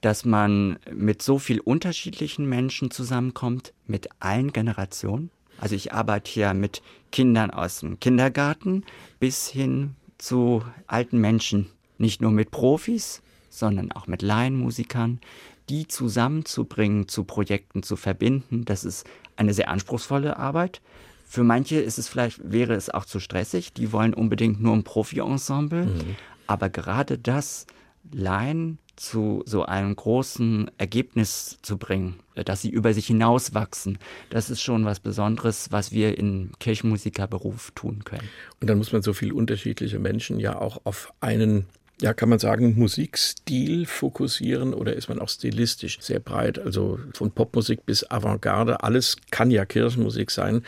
dass 0.00 0.24
man 0.24 0.78
mit 0.92 1.22
so 1.22 1.38
viel 1.38 1.60
unterschiedlichen 1.60 2.48
Menschen 2.48 2.90
zusammenkommt, 2.90 3.72
mit 3.86 4.08
allen 4.20 4.52
Generationen. 4.52 5.30
Also 5.60 5.74
ich 5.74 5.92
arbeite 5.92 6.30
hier 6.30 6.54
mit 6.54 6.82
Kindern 7.10 7.50
aus 7.50 7.80
dem 7.80 7.98
Kindergarten 7.98 8.84
bis 9.18 9.48
hin 9.48 9.96
zu 10.18 10.62
alten 10.86 11.18
Menschen, 11.18 11.66
nicht 11.96 12.20
nur 12.20 12.30
mit 12.30 12.50
Profis, 12.50 13.22
sondern 13.50 13.92
auch 13.92 14.06
mit 14.06 14.22
Laienmusikern, 14.22 15.20
die 15.68 15.86
zusammenzubringen, 15.86 17.08
zu 17.08 17.24
Projekten 17.24 17.82
zu 17.82 17.96
verbinden. 17.96 18.64
Das 18.64 18.84
ist 18.84 19.06
eine 19.36 19.54
sehr 19.54 19.68
anspruchsvolle 19.68 20.36
Arbeit. 20.36 20.80
Für 21.26 21.44
manche 21.44 21.76
ist 21.76 21.98
es 21.98 22.08
vielleicht, 22.08 22.40
wäre 22.50 22.74
es 22.74 22.88
auch 22.88 23.04
zu 23.04 23.20
stressig. 23.20 23.72
Die 23.74 23.92
wollen 23.92 24.14
unbedingt 24.14 24.62
nur 24.62 24.74
ein 24.74 24.84
Profi-Ensemble. 24.84 25.86
Mhm. 25.86 26.16
Aber 26.46 26.70
gerade 26.70 27.18
das 27.18 27.66
Laien 28.12 28.78
zu 28.96 29.42
so 29.46 29.64
einem 29.64 29.94
großen 29.94 30.70
Ergebnis 30.76 31.58
zu 31.62 31.78
bringen, 31.78 32.16
dass 32.34 32.62
sie 32.62 32.70
über 32.70 32.92
sich 32.92 33.06
hinauswachsen. 33.06 33.98
Das 34.30 34.50
ist 34.50 34.60
schon 34.60 34.84
was 34.84 34.98
Besonderes, 34.98 35.70
was 35.70 35.92
wir 35.92 36.18
im 36.18 36.50
Kirchenmusikerberuf 36.58 37.70
tun 37.74 38.04
können. 38.04 38.28
Und 38.60 38.68
dann 38.68 38.78
muss 38.78 38.92
man 38.92 39.02
so 39.02 39.12
viele 39.12 39.34
unterschiedliche 39.34 40.00
Menschen 40.00 40.40
ja 40.40 40.60
auch 40.60 40.80
auf 40.84 41.12
einen 41.20 41.66
ja, 42.00 42.14
kann 42.14 42.28
man 42.28 42.38
sagen, 42.38 42.78
Musikstil 42.78 43.84
fokussieren 43.86 44.72
oder 44.72 44.94
ist 44.94 45.08
man 45.08 45.18
auch 45.18 45.28
stilistisch 45.28 45.98
sehr 46.00 46.20
breit? 46.20 46.58
Also 46.58 47.00
von 47.12 47.32
Popmusik 47.32 47.86
bis 47.86 48.08
Avantgarde, 48.08 48.84
alles 48.84 49.16
kann 49.30 49.50
ja 49.50 49.64
Kirchenmusik 49.64 50.30
sein. 50.30 50.62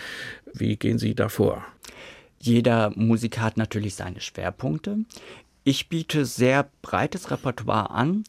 Wie 0.53 0.77
gehen 0.77 0.99
Sie 0.99 1.15
da 1.15 1.29
vor? 1.29 1.65
Jeder 2.41 2.91
Musiker 2.97 3.43
hat 3.43 3.57
natürlich 3.57 3.95
seine 3.95 4.21
Schwerpunkte. 4.21 4.99
Ich 5.71 5.89
biete 5.89 6.25
sehr 6.25 6.69
breites 6.83 7.31
Repertoire 7.31 7.91
an. 7.91 8.25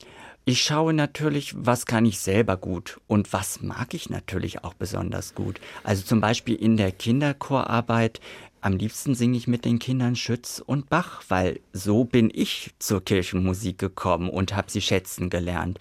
Ich 0.45 0.61
schaue 0.61 0.93
natürlich, 0.93 1.55
was 1.57 1.87
kann 1.87 2.05
ich 2.05 2.19
selber 2.19 2.55
gut 2.55 3.01
und 3.07 3.33
was 3.33 3.63
mag 3.63 3.95
ich 3.95 4.11
natürlich 4.11 4.63
auch 4.63 4.75
besonders 4.75 5.33
gut. 5.33 5.59
Also 5.83 6.03
zum 6.03 6.21
Beispiel 6.21 6.53
in 6.53 6.77
der 6.77 6.91
Kinderchorarbeit. 6.91 8.21
Am 8.61 8.77
liebsten 8.77 9.15
singe 9.15 9.39
ich 9.39 9.47
mit 9.47 9.65
den 9.65 9.79
Kindern 9.79 10.15
Schütz 10.15 10.61
und 10.63 10.87
Bach, 10.87 11.23
weil 11.29 11.59
so 11.73 12.03
bin 12.03 12.29
ich 12.31 12.75
zur 12.77 13.03
Kirchenmusik 13.03 13.79
gekommen 13.79 14.29
und 14.29 14.55
habe 14.55 14.69
sie 14.69 14.81
schätzen 14.83 15.31
gelernt. 15.31 15.79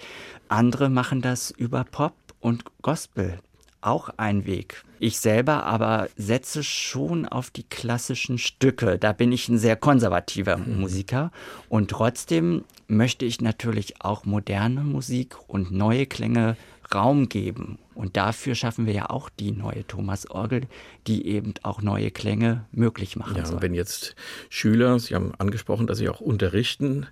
Andere 0.49 0.89
machen 0.89 1.21
das 1.21 1.51
über 1.51 1.85
Pop 1.85 2.15
und 2.41 2.65
Gospel 2.81 3.39
auch 3.81 4.11
ein 4.17 4.47
Weg. 4.47 4.85
Ich 4.99 5.19
selber 5.19 5.65
aber 5.65 6.09
setze 6.17 6.63
schon 6.63 7.27
auf 7.27 7.51
die 7.51 7.63
klassischen 7.63 8.39
Stücke. 8.39 8.99
Da 8.99 9.13
bin 9.13 9.33
ich 9.33 9.49
ein 9.49 9.59
sehr 9.59 9.77
konservativer 9.77 10.59
mhm. 10.59 10.81
Musiker. 10.81 11.33
Und 11.69 11.91
trotzdem 11.91 12.65
möchte 12.87 13.25
ich 13.25 13.41
natürlich 13.41 14.03
auch 14.03 14.25
moderne 14.25 14.83
Musik 14.83 15.37
und 15.47 15.71
neue 15.71 16.07
Klänge 16.07 16.57
Raum 16.95 17.29
geben. 17.29 17.79
Und 17.95 18.17
dafür 18.17 18.55
schaffen 18.55 18.87
wir 18.87 18.93
ja 18.93 19.11
auch 19.11 19.29
die 19.29 19.53
neue 19.53 19.87
Thomas-Orgel, 19.87 20.63
die 21.07 21.27
eben 21.27 21.55
auch 21.63 21.83
neue 21.83 22.11
Klänge 22.11 22.65
möglich 22.73 23.17
machen 23.17 23.37
ja, 23.37 23.45
soll. 23.45 23.63
Wenn 23.63 23.75
jetzt 23.75 24.17
Schüler, 24.49 24.99
Sie 24.99 25.15
haben 25.15 25.33
angesprochen, 25.39 25.87
dass 25.87 25.99
Sie 25.99 26.09
auch 26.09 26.21
unterrichten, 26.21 27.07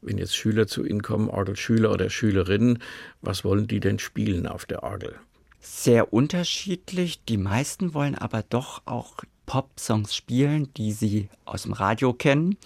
wenn 0.00 0.18
jetzt 0.18 0.36
Schüler 0.36 0.66
zu 0.66 0.84
Ihnen 0.84 1.02
kommen, 1.02 1.28
Orgelschüler 1.28 1.92
oder 1.92 2.08
Schülerinnen, 2.08 2.78
was 3.20 3.44
wollen 3.44 3.66
die 3.66 3.80
denn 3.80 3.98
spielen 3.98 4.46
auf 4.46 4.64
der 4.64 4.82
Orgel? 4.82 5.16
Sehr 5.60 6.12
unterschiedlich. 6.12 7.24
Die 7.24 7.36
meisten 7.36 7.94
wollen 7.94 8.14
aber 8.14 8.42
doch 8.42 8.82
auch 8.84 9.14
Pop-Songs 9.46 10.14
spielen, 10.14 10.72
die 10.74 10.92
sie 10.92 11.28
aus 11.44 11.62
dem 11.62 11.72
Radio 11.72 12.12
kennen. 12.12 12.56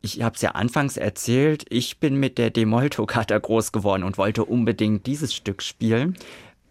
Ich 0.00 0.22
habe 0.22 0.36
es 0.36 0.42
ja 0.42 0.50
anfangs 0.50 0.96
erzählt, 0.96 1.64
ich 1.70 1.98
bin 1.98 2.16
mit 2.16 2.36
der 2.38 2.50
Demolto-Kata 2.50 3.38
groß 3.38 3.72
geworden 3.72 4.02
und 4.02 4.18
wollte 4.18 4.44
unbedingt 4.44 5.06
dieses 5.06 5.34
Stück 5.34 5.62
spielen. 5.62 6.16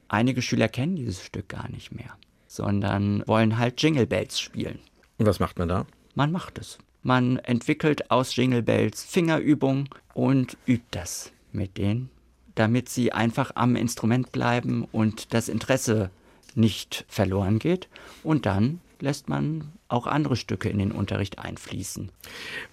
Einige 0.08 0.42
Schüler 0.42 0.70
kennen 0.70 0.96
dieses 0.96 1.26
Stück 1.26 1.50
gar 1.50 1.70
nicht 1.70 1.92
mehr, 1.92 2.16
sondern 2.48 3.24
wollen 3.26 3.58
halt 3.58 3.82
Jingle 3.82 4.06
Bells 4.06 4.40
spielen. 4.40 4.80
Und 5.18 5.26
was 5.26 5.40
macht 5.40 5.58
man 5.58 5.68
da? 5.68 5.88
Man 6.14 6.32
macht 6.32 6.60
es. 6.60 6.78
Man 7.02 7.38
entwickelt 7.38 8.12
aus 8.12 8.36
Jingle 8.36 8.62
Bells 8.62 9.04
Fingerübungen 9.04 9.90
und 10.14 10.56
übt 10.68 10.86
das 10.92 11.32
mit 11.52 11.78
denen 11.78 12.10
damit 12.56 12.90
sie 12.90 13.12
einfach 13.12 13.52
am 13.56 13.76
Instrument 13.76 14.32
bleiben 14.32 14.88
und 14.92 15.34
das 15.34 15.50
Interesse 15.50 16.10
nicht 16.56 17.06
verloren 17.08 17.60
geht. 17.60 17.88
Und 18.24 18.46
dann 18.46 18.80
lässt 19.00 19.28
man 19.28 19.74
auch 19.90 20.08
andere 20.08 20.36
Stücke 20.36 20.70
in 20.70 20.80
den 20.80 20.92
Unterricht 20.92 21.38
einfließen. 21.38 22.10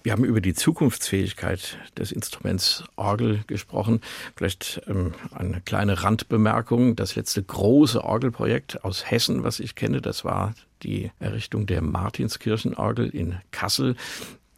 Wir 0.01 0.13
haben 0.13 0.23
über 0.23 0.41
die 0.41 0.53
Zukunftsfähigkeit 0.53 1.77
des 1.97 2.11
Instruments 2.11 2.83
Orgel 2.95 3.43
gesprochen. 3.47 4.01
Vielleicht 4.35 4.81
ähm, 4.87 5.13
eine 5.31 5.61
kleine 5.61 6.03
Randbemerkung. 6.03 6.95
Das 6.95 7.15
letzte 7.15 7.43
große 7.43 8.03
Orgelprojekt 8.03 8.83
aus 8.83 9.11
Hessen, 9.11 9.43
was 9.43 9.59
ich 9.59 9.75
kenne, 9.75 10.01
das 10.01 10.25
war 10.25 10.53
die 10.83 11.11
Errichtung 11.19 11.67
der 11.67 11.81
Martinskirchenorgel 11.81 13.09
in 13.09 13.37
Kassel 13.51 13.95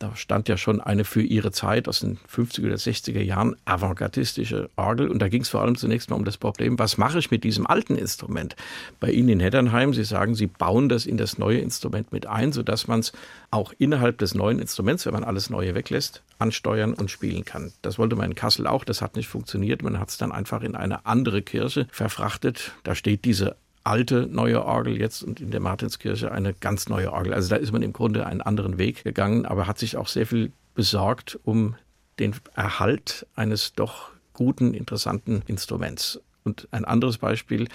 da 0.03 0.13
stand 0.17 0.49
ja 0.49 0.57
schon 0.57 0.81
eine 0.81 1.05
für 1.05 1.21
ihre 1.21 1.53
Zeit 1.53 1.87
aus 1.87 2.01
den 2.01 2.17
50er 2.29 2.65
oder 2.65 2.75
60er 2.75 3.21
Jahren 3.21 3.55
avantgardistische 3.63 4.69
Orgel. 4.75 5.07
Und 5.07 5.19
da 5.19 5.29
ging 5.29 5.43
es 5.43 5.49
vor 5.49 5.61
allem 5.61 5.77
zunächst 5.77 6.09
mal 6.09 6.17
um 6.17 6.25
das 6.25 6.37
Problem, 6.37 6.77
was 6.77 6.97
mache 6.97 7.19
ich 7.19 7.31
mit 7.31 7.45
diesem 7.45 7.65
alten 7.65 7.95
Instrument? 7.95 8.57
Bei 8.99 9.09
Ihnen 9.11 9.29
in 9.29 9.39
Heddernheim, 9.39 9.93
Sie 9.93 10.03
sagen, 10.03 10.35
Sie 10.35 10.47
bauen 10.47 10.89
das 10.89 11.05
in 11.05 11.15
das 11.15 11.37
neue 11.37 11.59
Instrument 11.59 12.11
mit 12.11 12.27
ein, 12.27 12.51
sodass 12.51 12.87
man 12.87 12.99
es 12.99 13.13
auch 13.49 13.71
innerhalb 13.77 14.17
des 14.17 14.35
neuen 14.35 14.59
Instruments, 14.59 15.05
wenn 15.05 15.13
man 15.13 15.23
alles 15.23 15.49
Neue 15.49 15.73
weglässt, 15.73 16.21
ansteuern 16.37 16.93
und 16.93 17.09
spielen 17.09 17.45
kann. 17.45 17.71
Das 17.81 17.97
wollte 17.97 18.17
man 18.17 18.31
in 18.31 18.35
Kassel 18.35 18.67
auch, 18.67 18.83
das 18.83 19.01
hat 19.01 19.15
nicht 19.15 19.29
funktioniert. 19.29 19.83
Man 19.83 19.99
hat 19.99 20.09
es 20.09 20.17
dann 20.17 20.33
einfach 20.33 20.63
in 20.63 20.75
eine 20.75 21.05
andere 21.05 21.41
Kirche 21.43 21.87
verfrachtet. 21.91 22.73
Da 22.83 22.93
steht 22.93 23.23
diese 23.23 23.55
alte 23.84 24.27
neue 24.27 24.63
Orgel 24.63 24.97
jetzt 24.99 25.23
und 25.23 25.41
in 25.41 25.51
der 25.51 25.59
Martinskirche 25.59 26.31
eine 26.31 26.53
ganz 26.53 26.88
neue 26.88 27.11
Orgel. 27.11 27.34
Also 27.34 27.49
da 27.49 27.57
ist 27.57 27.71
man 27.71 27.81
im 27.81 27.93
Grunde 27.93 28.25
einen 28.25 28.41
anderen 28.41 28.77
Weg 28.77 29.03
gegangen, 29.03 29.45
aber 29.45 29.67
hat 29.67 29.77
sich 29.77 29.97
auch 29.97 30.07
sehr 30.07 30.25
viel 30.25 30.51
besorgt 30.73 31.39
um 31.43 31.75
den 32.19 32.36
Erhalt 32.55 33.25
eines 33.36 33.73
doch 33.73 34.11
guten, 34.34 34.73
interessanten 34.73 35.43
Instruments. 35.47 36.19
Und 36.43 36.67
ein 36.71 36.86
anderes 36.86 37.17
Beispiel 37.17 37.67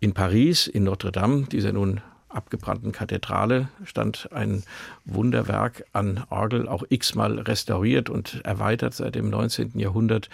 in 0.00 0.12
Paris, 0.12 0.66
in 0.66 0.84
Notre 0.84 1.12
Dame, 1.12 1.44
die 1.44 1.58
ist 1.58 1.64
ja 1.64 1.72
nun 1.72 2.00
abgebrannten 2.34 2.92
Kathedrale 2.92 3.68
stand 3.84 4.28
ein 4.32 4.64
Wunderwerk 5.04 5.84
an 5.92 6.24
Orgel, 6.30 6.68
auch 6.68 6.84
x-mal 6.88 7.38
restauriert 7.38 8.10
und 8.10 8.40
erweitert 8.44 8.94
seit 8.94 9.14
dem 9.14 9.30
19. 9.30 9.78
Jahrhundert. 9.78 10.28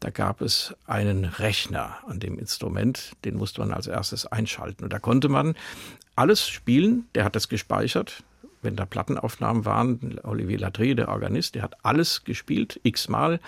Da 0.00 0.10
gab 0.10 0.40
es 0.40 0.74
einen 0.86 1.24
Rechner 1.24 1.96
an 2.06 2.20
dem 2.20 2.38
Instrument, 2.38 3.12
den 3.24 3.36
musste 3.36 3.60
man 3.60 3.72
als 3.72 3.86
erstes 3.86 4.26
einschalten. 4.26 4.84
Und 4.84 4.92
da 4.92 4.98
konnte 4.98 5.28
man 5.28 5.54
alles 6.14 6.48
spielen, 6.48 7.06
der 7.14 7.24
hat 7.24 7.36
das 7.36 7.48
gespeichert, 7.48 8.22
wenn 8.62 8.76
da 8.76 8.86
Plattenaufnahmen 8.86 9.64
waren, 9.64 10.18
Olivier 10.22 10.58
Ladré, 10.58 10.94
der 10.94 11.08
Organist, 11.08 11.54
der 11.54 11.62
hat 11.62 11.84
alles 11.84 12.24
gespielt, 12.24 12.80
x-mal. 12.82 13.40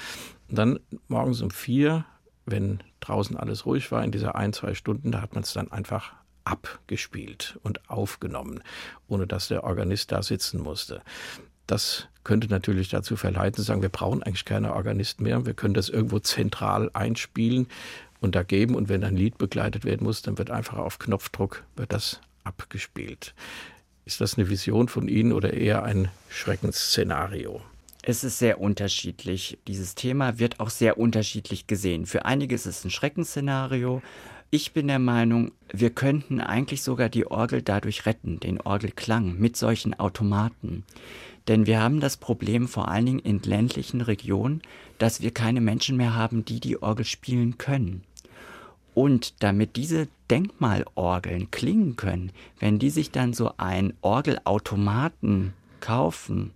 Und 0.49 0.59
dann 0.59 0.81
morgens 1.09 1.43
um 1.43 1.51
vier, 1.51 2.05
wenn 2.47 2.81
draußen 3.01 3.37
alles 3.37 3.67
ruhig 3.67 3.91
war, 3.91 4.05
in 4.05 4.13
dieser 4.13 4.35
ein, 4.37 4.53
zwei 4.53 4.75
Stunden, 4.75 5.13
da 5.13 5.21
hat 5.21 5.35
man 5.35 5.43
es 5.43 5.53
dann 5.53 5.71
einfach 5.73 6.13
abgespielt 6.49 7.59
und 7.62 7.90
aufgenommen, 7.90 8.62
ohne 9.07 9.26
dass 9.26 9.49
der 9.49 9.64
Organist 9.64 10.12
da 10.12 10.22
sitzen 10.22 10.61
musste. 10.61 11.03
Das 11.66 12.09
könnte 12.24 12.49
natürlich 12.49 12.88
dazu 12.88 13.16
verleiten, 13.16 13.57
zu 13.57 13.62
sagen, 13.62 13.82
wir 13.82 13.90
brauchen 13.90 14.22
eigentlich 14.22 14.46
keine 14.46 14.74
Organisten 14.74 15.22
mehr, 15.22 15.44
wir 15.46 15.55
können 15.55 15.74
das 15.74 15.88
irgendwo 15.88 16.18
zentral 16.18 16.90
einspielen 16.94 17.68
und 18.20 18.34
da 18.34 18.42
geben 18.42 18.74
und 18.74 18.88
wenn 18.88 19.05
ein 19.05 19.16
Lied 19.16 19.38
begleitet 19.38 19.84
werden 19.84 20.05
muss, 20.05 20.22
dann 20.22 20.38
wird 20.38 20.51
einfach 20.51 20.78
auf 20.78 20.99
Knopfdruck 20.99 21.64
wird 21.76 21.92
das 21.92 22.20
abgespielt. 22.44 23.34
Ist 24.07 24.22
das 24.22 24.38
eine 24.38 24.49
Vision 24.49 24.88
von 24.88 25.07
Ihnen 25.07 25.32
oder 25.32 25.53
eher 25.53 25.82
ein 25.82 26.09
Schreckensszenario? 26.30 27.61
Es 28.03 28.24
ist 28.24 28.38
sehr 28.38 28.59
unterschiedlich. 28.59 29.59
Dieses 29.66 29.94
Thema 29.94 30.38
wird 30.38 30.61
auch 30.61 30.70
sehr 30.70 30.96
unterschiedlich 30.96 31.66
gesehen. 31.66 32.07
Für 32.07 32.24
einige 32.24 32.55
ist 32.55 32.64
es 32.64 32.82
ein 32.84 32.90
Schreckensszenario. 32.90 34.01
Ich 34.51 34.72
bin 34.72 34.88
der 34.88 34.99
Meinung, 34.99 35.53
wir 35.70 35.90
könnten 35.90 36.40
eigentlich 36.40 36.80
sogar 36.82 37.11
die 37.11 37.26
Orgel 37.26 37.61
dadurch 37.61 38.07
retten, 38.07 38.40
den 38.40 38.59
Orgelklang 38.62 39.38
mit 39.38 39.59
solchen 39.59 39.92
Automaten. 40.01 40.84
Denn 41.49 41.66
wir 41.66 41.82
haben 41.82 42.01
das 42.01 42.16
Problem 42.16 42.66
vor 42.66 42.88
allen 42.88 43.05
Dingen 43.05 43.18
in 43.18 43.42
ländlichen 43.42 44.01
Regionen, 44.01 44.62
dass 44.96 45.20
wir 45.20 45.32
keine 45.32 45.61
Menschen 45.61 45.99
mehr 45.99 46.14
haben, 46.14 46.46
die 46.46 46.61
die 46.61 46.80
Orgel 46.80 47.05
spielen 47.05 47.59
können. 47.59 48.05
Und 48.94 49.42
damit 49.42 49.76
diese 49.76 50.09
Denkmalorgeln 50.30 51.51
klingen 51.51 51.96
können, 51.96 52.32
wenn 52.59 52.78
die 52.78 52.90
sich 52.90 53.11
dann 53.11 53.34
so 53.34 53.53
ein 53.59 53.92
Orgelautomaten 54.01 55.53
kaufen, 55.80 56.53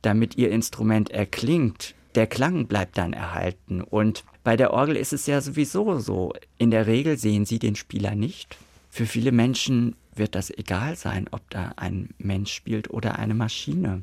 damit 0.00 0.36
ihr 0.38 0.52
Instrument 0.52 1.10
erklingt, 1.10 1.96
der 2.14 2.26
Klang 2.26 2.66
bleibt 2.66 2.98
dann 2.98 3.12
erhalten. 3.12 3.82
Und 3.82 4.24
bei 4.44 4.56
der 4.56 4.72
Orgel 4.72 4.96
ist 4.96 5.12
es 5.12 5.26
ja 5.26 5.40
sowieso 5.40 5.98
so. 5.98 6.32
In 6.58 6.70
der 6.70 6.86
Regel 6.86 7.18
sehen 7.18 7.44
sie 7.44 7.58
den 7.58 7.76
Spieler 7.76 8.14
nicht. 8.14 8.56
Für 8.90 9.06
viele 9.06 9.32
Menschen 9.32 9.96
wird 10.14 10.34
das 10.34 10.50
egal 10.50 10.96
sein, 10.96 11.26
ob 11.30 11.48
da 11.50 11.72
ein 11.76 12.10
Mensch 12.18 12.52
spielt 12.52 12.90
oder 12.90 13.18
eine 13.18 13.34
Maschine. 13.34 14.02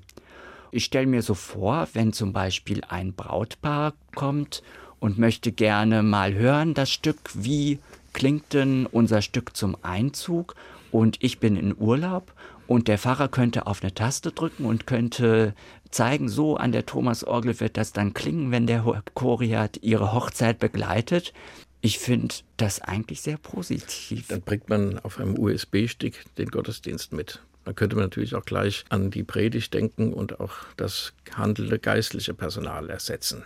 Ich 0.72 0.86
stelle 0.86 1.07
mir 1.07 1.22
so 1.22 1.34
vor, 1.34 1.88
wenn 1.93 2.14
zum 2.14 2.34
Beispiel 2.34 2.82
ein 2.88 3.14
Brautpaar 3.14 3.93
kommt 4.16 4.64
und 4.99 5.18
möchte 5.18 5.51
gerne 5.51 6.03
mal 6.03 6.34
hören, 6.34 6.74
das 6.74 6.91
Stück, 6.91 7.18
wie 7.34 7.80
klingt 8.14 8.53
denn 8.53 8.86
unser 8.86 9.22
Stück 9.22 9.55
zum 9.55 9.78
Einzug 9.82 10.55
und 10.91 11.18
ich 11.22 11.39
bin 11.39 11.55
in 11.55 11.76
Urlaub 11.78 12.34
und 12.68 12.88
der 12.88 12.99
Pfarrer 12.99 13.30
könnte 13.30 13.66
auf 13.66 13.82
eine 13.82 13.93
Taste 13.93 14.32
drücken 14.32 14.66
und 14.66 14.86
könnte 14.86 15.55
zeigen, 15.91 16.29
so 16.29 16.57
an 16.57 16.71
der 16.71 16.85
Thomasorgel 16.85 17.59
wird 17.59 17.77
das 17.77 17.93
dann 17.93 18.13
klingen, 18.13 18.51
wenn 18.51 18.67
der 18.67 19.03
Choriat 19.13 19.79
ihre 19.81 20.13
Hochzeit 20.13 20.59
begleitet. 20.59 21.33
Ich 21.81 21.99
finde 21.99 22.35
das 22.57 22.81
eigentlich 22.81 23.21
sehr 23.21 23.37
positiv. 23.37 24.27
Dann 24.27 24.41
bringt 24.41 24.69
man 24.69 24.99
auf 24.99 25.19
einem 25.19 25.37
USB-Stick 25.39 26.25
den 26.35 26.49
Gottesdienst 26.49 27.13
mit. 27.13 27.41
Dann 27.65 27.75
könnte 27.75 27.95
man 27.95 28.05
natürlich 28.05 28.35
auch 28.35 28.45
gleich 28.45 28.83
an 28.89 29.11
die 29.11 29.23
Predigt 29.23 29.73
denken 29.73 30.13
und 30.13 30.39
auch 30.39 30.53
das 30.75 31.13
handelnde 31.35 31.79
geistliche 31.79 32.33
Personal 32.33 32.89
ersetzen. 32.89 33.43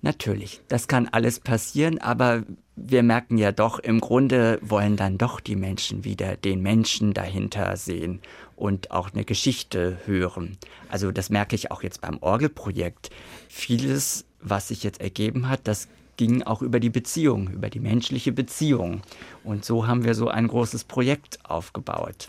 Natürlich, 0.00 0.60
das 0.68 0.86
kann 0.86 1.08
alles 1.08 1.40
passieren, 1.40 1.98
aber 1.98 2.42
wir 2.76 3.02
merken 3.02 3.38
ja 3.38 3.52
doch, 3.52 3.78
im 3.78 4.00
Grunde 4.00 4.58
wollen 4.60 4.96
dann 4.96 5.16
doch 5.16 5.40
die 5.40 5.56
Menschen 5.56 6.04
wieder 6.04 6.36
den 6.36 6.60
Menschen 6.60 7.14
dahinter 7.14 7.76
sehen 7.78 8.20
und 8.56 8.90
auch 8.90 9.12
eine 9.12 9.24
Geschichte 9.24 9.98
hören. 10.06 10.56
Also 10.88 11.10
das 11.10 11.30
merke 11.30 11.54
ich 11.54 11.70
auch 11.70 11.82
jetzt 11.82 12.00
beim 12.00 12.18
Orgelprojekt. 12.20 13.10
Vieles, 13.48 14.24
was 14.40 14.68
sich 14.68 14.82
jetzt 14.82 15.00
ergeben 15.00 15.48
hat, 15.48 15.60
das 15.64 15.88
ging 16.16 16.42
auch 16.42 16.62
über 16.62 16.80
die 16.80 16.90
Beziehung, 16.90 17.48
über 17.50 17.70
die 17.70 17.80
menschliche 17.80 18.32
Beziehung. 18.32 19.02
Und 19.42 19.64
so 19.64 19.86
haben 19.86 20.04
wir 20.04 20.14
so 20.14 20.28
ein 20.28 20.48
großes 20.48 20.84
Projekt 20.84 21.38
aufgebaut. 21.44 22.28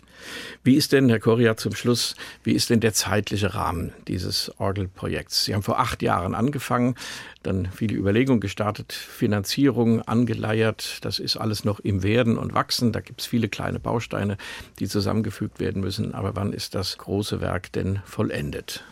Wie 0.64 0.76
ist 0.76 0.92
denn, 0.92 1.10
Herr 1.10 1.20
Koria, 1.20 1.58
zum 1.58 1.76
Schluss, 1.76 2.16
wie 2.44 2.54
ist 2.54 2.70
denn 2.70 2.80
der 2.80 2.94
zeitliche 2.94 3.54
Rahmen 3.54 3.94
dieses 4.08 4.52
Orgelprojekts? 4.60 5.46
Sie 5.46 5.54
haben 5.54 5.64
vor 5.64 5.80
acht 5.80 6.02
Jahren 6.02 6.36
angefangen, 6.36 6.96
dann 7.44 7.68
viele 7.72 7.96
Überlegungen 7.96 8.40
gestartet, 8.40 8.94
Finanzierung 8.94 10.02
angeleiert. 10.02 11.00
Das 11.02 11.20
ist 11.20 11.38
alles 11.38 11.64
noch 11.64 11.80
im 11.80 12.02
Werden 12.04 12.38
und 12.38 12.54
Wachsen. 12.54 12.92
Da 12.92 13.02
gibt 13.02 13.22
es 13.22 13.28
viele 13.28 13.50
kleine 13.50 13.80
Bausteine, 13.80 14.38
die 14.80 14.88
zusammengefügt 14.88 15.60
werden 15.60 15.82
müssen. 15.82 16.14
Aber 16.14 16.36
wann 16.36 16.54
ist 16.54 16.76
das 16.76 16.98
große 16.98 17.42
Werk 17.42 17.72
denn 17.74 18.00
vollendet? 18.06 18.84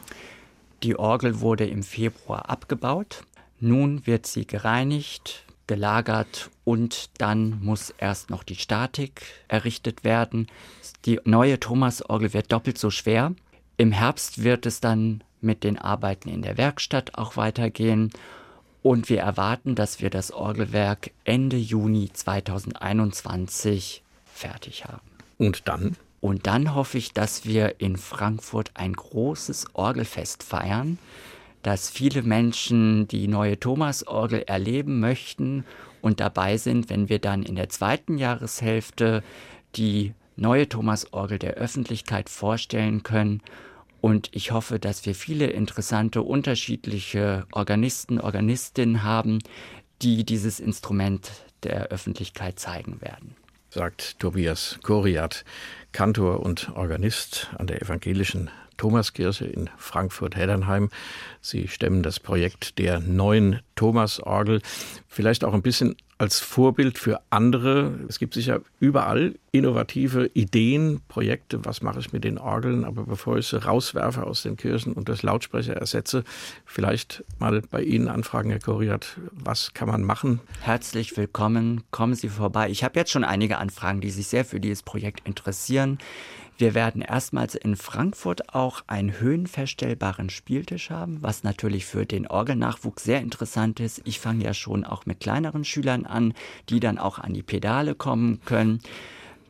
Die 0.83 0.99
Orgel 0.99 1.39
wurde 1.39 1.65
im 1.65 1.81
Februar 1.81 2.49
abgebaut. 2.49 3.23
Nun 3.63 4.05
wird 4.05 4.27
sie 4.27 4.45
gereinigt, 4.45 5.45
gelagert 5.67 6.49
und 6.65 7.09
dann 7.17 7.63
muss 7.63 7.93
erst 7.97 8.29
noch 8.29 8.43
die 8.43 8.57
Statik 8.57 9.21
errichtet 9.47 10.03
werden. 10.03 10.47
Die 11.05 11.21
neue 11.23 11.57
Thomasorgel 11.61 12.33
wird 12.33 12.51
doppelt 12.51 12.77
so 12.77 12.89
schwer. 12.89 13.33
Im 13.77 13.93
Herbst 13.93 14.43
wird 14.43 14.65
es 14.65 14.81
dann 14.81 15.23
mit 15.39 15.63
den 15.63 15.79
Arbeiten 15.79 16.27
in 16.27 16.41
der 16.41 16.57
Werkstatt 16.57 17.17
auch 17.17 17.37
weitergehen 17.37 18.11
und 18.81 19.07
wir 19.07 19.21
erwarten, 19.21 19.75
dass 19.75 20.01
wir 20.01 20.09
das 20.09 20.33
Orgelwerk 20.33 21.11
Ende 21.23 21.55
Juni 21.55 22.11
2021 22.11 24.03
fertig 24.25 24.83
haben. 24.83 25.09
Und 25.37 25.69
dann? 25.69 25.95
Und 26.19 26.47
dann 26.47 26.75
hoffe 26.75 26.97
ich, 26.97 27.13
dass 27.13 27.45
wir 27.45 27.79
in 27.79 27.95
Frankfurt 27.95 28.71
ein 28.73 28.91
großes 28.91 29.67
Orgelfest 29.73 30.43
feiern 30.43 30.97
dass 31.63 31.89
viele 31.89 32.21
Menschen 32.21 33.07
die 33.07 33.27
neue 33.27 33.59
Thomasorgel 33.59 34.43
erleben 34.45 34.99
möchten 34.99 35.65
und 36.01 36.19
dabei 36.19 36.57
sind, 36.57 36.89
wenn 36.89 37.09
wir 37.09 37.19
dann 37.19 37.41
in 37.41 37.55
der 37.55 37.69
zweiten 37.69 38.17
Jahreshälfte 38.17 39.23
die 39.75 40.13
neue 40.35 40.67
Thomasorgel 40.67 41.39
der 41.39 41.53
Öffentlichkeit 41.53 42.29
vorstellen 42.29 43.03
können. 43.03 43.41
Und 44.01 44.29
ich 44.33 44.51
hoffe, 44.51 44.79
dass 44.79 45.05
wir 45.05 45.15
viele 45.15 45.47
interessante, 45.47 46.21
unterschiedliche 46.21 47.45
Organisten, 47.51 48.19
Organistinnen 48.19 49.03
haben, 49.03 49.39
die 50.01 50.25
dieses 50.25 50.59
Instrument 50.59 51.31
der 51.63 51.87
Öffentlichkeit 51.87 52.59
zeigen 52.59 53.01
werden. 53.01 53.35
Sagt 53.69 54.19
Tobias 54.19 54.77
Koriat, 54.83 55.45
Kantor 55.93 56.41
und 56.41 56.71
Organist 56.75 57.49
an 57.57 57.67
der 57.67 57.81
Evangelischen 57.81 58.51
Thomaskirche 58.77 59.45
in 59.45 59.69
Frankfurt-Heddernheim. 59.77 60.89
Sie 61.41 61.67
stemmen 61.67 62.03
das 62.03 62.19
Projekt 62.19 62.79
der 62.79 62.99
neuen 62.99 63.59
Thomasorgel. 63.75 64.61
Vielleicht 65.07 65.43
auch 65.43 65.53
ein 65.53 65.61
bisschen 65.61 65.95
als 66.17 66.39
Vorbild 66.39 66.97
für 66.97 67.19
andere. 67.31 67.99
Es 68.07 68.17
gibt 68.17 68.33
sicher 68.33 68.61
überall 68.79 69.35
innovative 69.51 70.27
Ideen, 70.33 71.01
Projekte, 71.09 71.65
was 71.65 71.81
mache 71.81 71.99
ich 71.99 72.13
mit 72.13 72.23
den 72.23 72.37
Orgeln, 72.37 72.85
aber 72.85 73.03
bevor 73.03 73.37
ich 73.37 73.47
sie 73.47 73.61
rauswerfe 73.61 74.25
aus 74.25 74.43
den 74.43 74.55
Kirchen 74.55 74.93
und 74.93 75.09
durch 75.09 75.21
Lautsprecher 75.21 75.75
ersetze, 75.75 76.23
vielleicht 76.65 77.25
mal 77.39 77.61
bei 77.69 77.81
Ihnen 77.81 78.07
anfragen, 78.07 78.51
Herr 78.51 78.59
Koriat, 78.59 79.17
was 79.31 79.73
kann 79.73 79.89
man 79.89 80.03
machen? 80.03 80.39
Herzlich 80.61 81.17
willkommen, 81.17 81.83
kommen 81.91 82.15
Sie 82.15 82.29
vorbei. 82.29 82.69
Ich 82.69 82.85
habe 82.85 82.97
jetzt 82.97 83.11
schon 83.11 83.25
einige 83.25 83.57
Anfragen, 83.57 83.99
die 83.99 84.09
sich 84.09 84.27
sehr 84.27 84.45
für 84.45 84.61
dieses 84.61 84.81
Projekt 84.81 85.27
interessieren. 85.27 85.97
Wir 86.57 86.73
werden 86.75 87.01
erstmals 87.01 87.55
in 87.55 87.75
Frankfurt 87.75 88.53
auch 88.53 88.83
einen 88.87 89.19
höhenverstellbaren 89.19 90.29
Spieltisch 90.29 90.89
haben, 90.89 91.21
was 91.21 91.43
natürlich 91.43 91.85
für 91.85 92.05
den 92.05 92.27
Orgelnachwuchs 92.27 93.03
sehr 93.03 93.21
interessant 93.21 93.79
ist. 93.79 94.01
Ich 94.05 94.19
fange 94.19 94.43
ja 94.43 94.53
schon 94.53 94.83
auch 94.83 95.05
mit 95.05 95.19
kleineren 95.19 95.65
Schülern 95.65 96.05
an, 96.05 96.33
die 96.69 96.79
dann 96.79 96.99
auch 96.99 97.19
an 97.19 97.33
die 97.33 97.43
Pedale 97.43 97.95
kommen 97.95 98.39
können. 98.45 98.81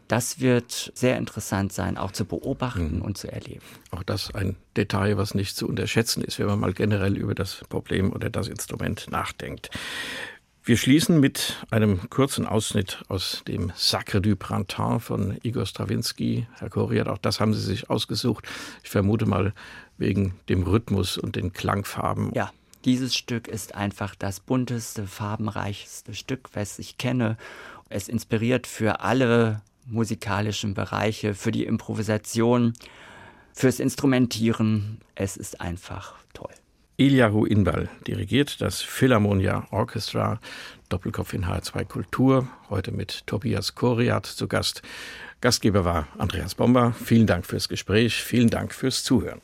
Das 0.07 0.39
wird 0.39 0.91
sehr 0.93 1.17
interessant 1.17 1.73
sein, 1.73 1.97
auch 1.97 2.11
zu 2.11 2.25
beobachten 2.25 2.97
mhm. 2.97 3.01
und 3.01 3.17
zu 3.17 3.31
erleben. 3.31 3.63
Auch 3.91 4.03
das 4.03 4.33
ein 4.35 4.55
Detail, 4.77 5.17
was 5.17 5.33
nicht 5.33 5.55
zu 5.55 5.67
unterschätzen 5.67 6.23
ist, 6.23 6.39
wenn 6.39 6.47
man 6.47 6.59
mal 6.59 6.73
generell 6.73 7.17
über 7.17 7.33
das 7.33 7.63
Problem 7.69 8.11
oder 8.13 8.29
das 8.29 8.47
Instrument 8.47 9.09
nachdenkt. 9.09 9.69
Wir 10.65 10.77
schließen 10.77 11.19
mit 11.19 11.57
einem 11.71 12.09
kurzen 12.09 12.45
Ausschnitt 12.45 13.03
aus 13.09 13.43
dem 13.49 13.73
Sacre 13.75 14.21
du 14.21 14.37
Printemps 14.37 15.07
von 15.07 15.37
Igor 15.43 15.65
Strawinski. 15.65 16.47
Herr 16.57 16.69
Koriat, 16.69 17.09
auch 17.09 17.17
das 17.17 17.41
haben 17.41 17.53
Sie 17.53 17.59
sich 17.59 17.89
ausgesucht. 17.89 18.47
Ich 18.81 18.89
vermute 18.89 19.25
mal 19.25 19.53
wegen 19.97 20.35
dem 20.47 20.63
Rhythmus 20.63 21.17
und 21.17 21.35
den 21.35 21.51
Klangfarben. 21.51 22.31
Ja, 22.33 22.49
dieses 22.85 23.13
Stück 23.13 23.49
ist 23.49 23.75
einfach 23.75 24.15
das 24.15 24.39
bunteste, 24.39 25.05
farbenreichste 25.05 26.13
Stück, 26.13 26.47
was 26.53 26.79
ich 26.79 26.97
kenne. 26.97 27.35
Es 27.89 28.07
inspiriert 28.07 28.65
für 28.65 29.01
alle 29.01 29.61
musikalischen 29.85 30.75
Bereiche, 30.75 31.33
für 31.33 31.51
die 31.51 31.65
Improvisation, 31.65 32.71
fürs 33.51 33.81
Instrumentieren. 33.81 35.01
Es 35.13 35.35
ist 35.35 35.59
einfach 35.59 36.15
toll. 36.33 36.53
Ilyahu 36.97 37.45
Inbal 37.45 37.89
dirigiert 38.05 38.61
das 38.61 38.81
Philharmonia 38.81 39.65
Orchestra, 39.71 40.39
Doppelkopf 40.89 41.33
in 41.33 41.45
H2 41.45 41.85
Kultur, 41.85 42.47
heute 42.69 42.91
mit 42.91 43.25
Tobias 43.25 43.73
Koriat 43.73 44.27
zu 44.27 44.47
Gast. 44.47 44.83
Gastgeber 45.41 45.85
war 45.85 46.07
Andreas 46.19 46.53
Bomber. 46.53 46.93
Vielen 46.93 47.25
Dank 47.25 47.47
fürs 47.47 47.67
Gespräch, 47.67 48.21
vielen 48.21 48.51
Dank 48.51 48.73
fürs 48.73 49.03
Zuhören. 49.03 49.41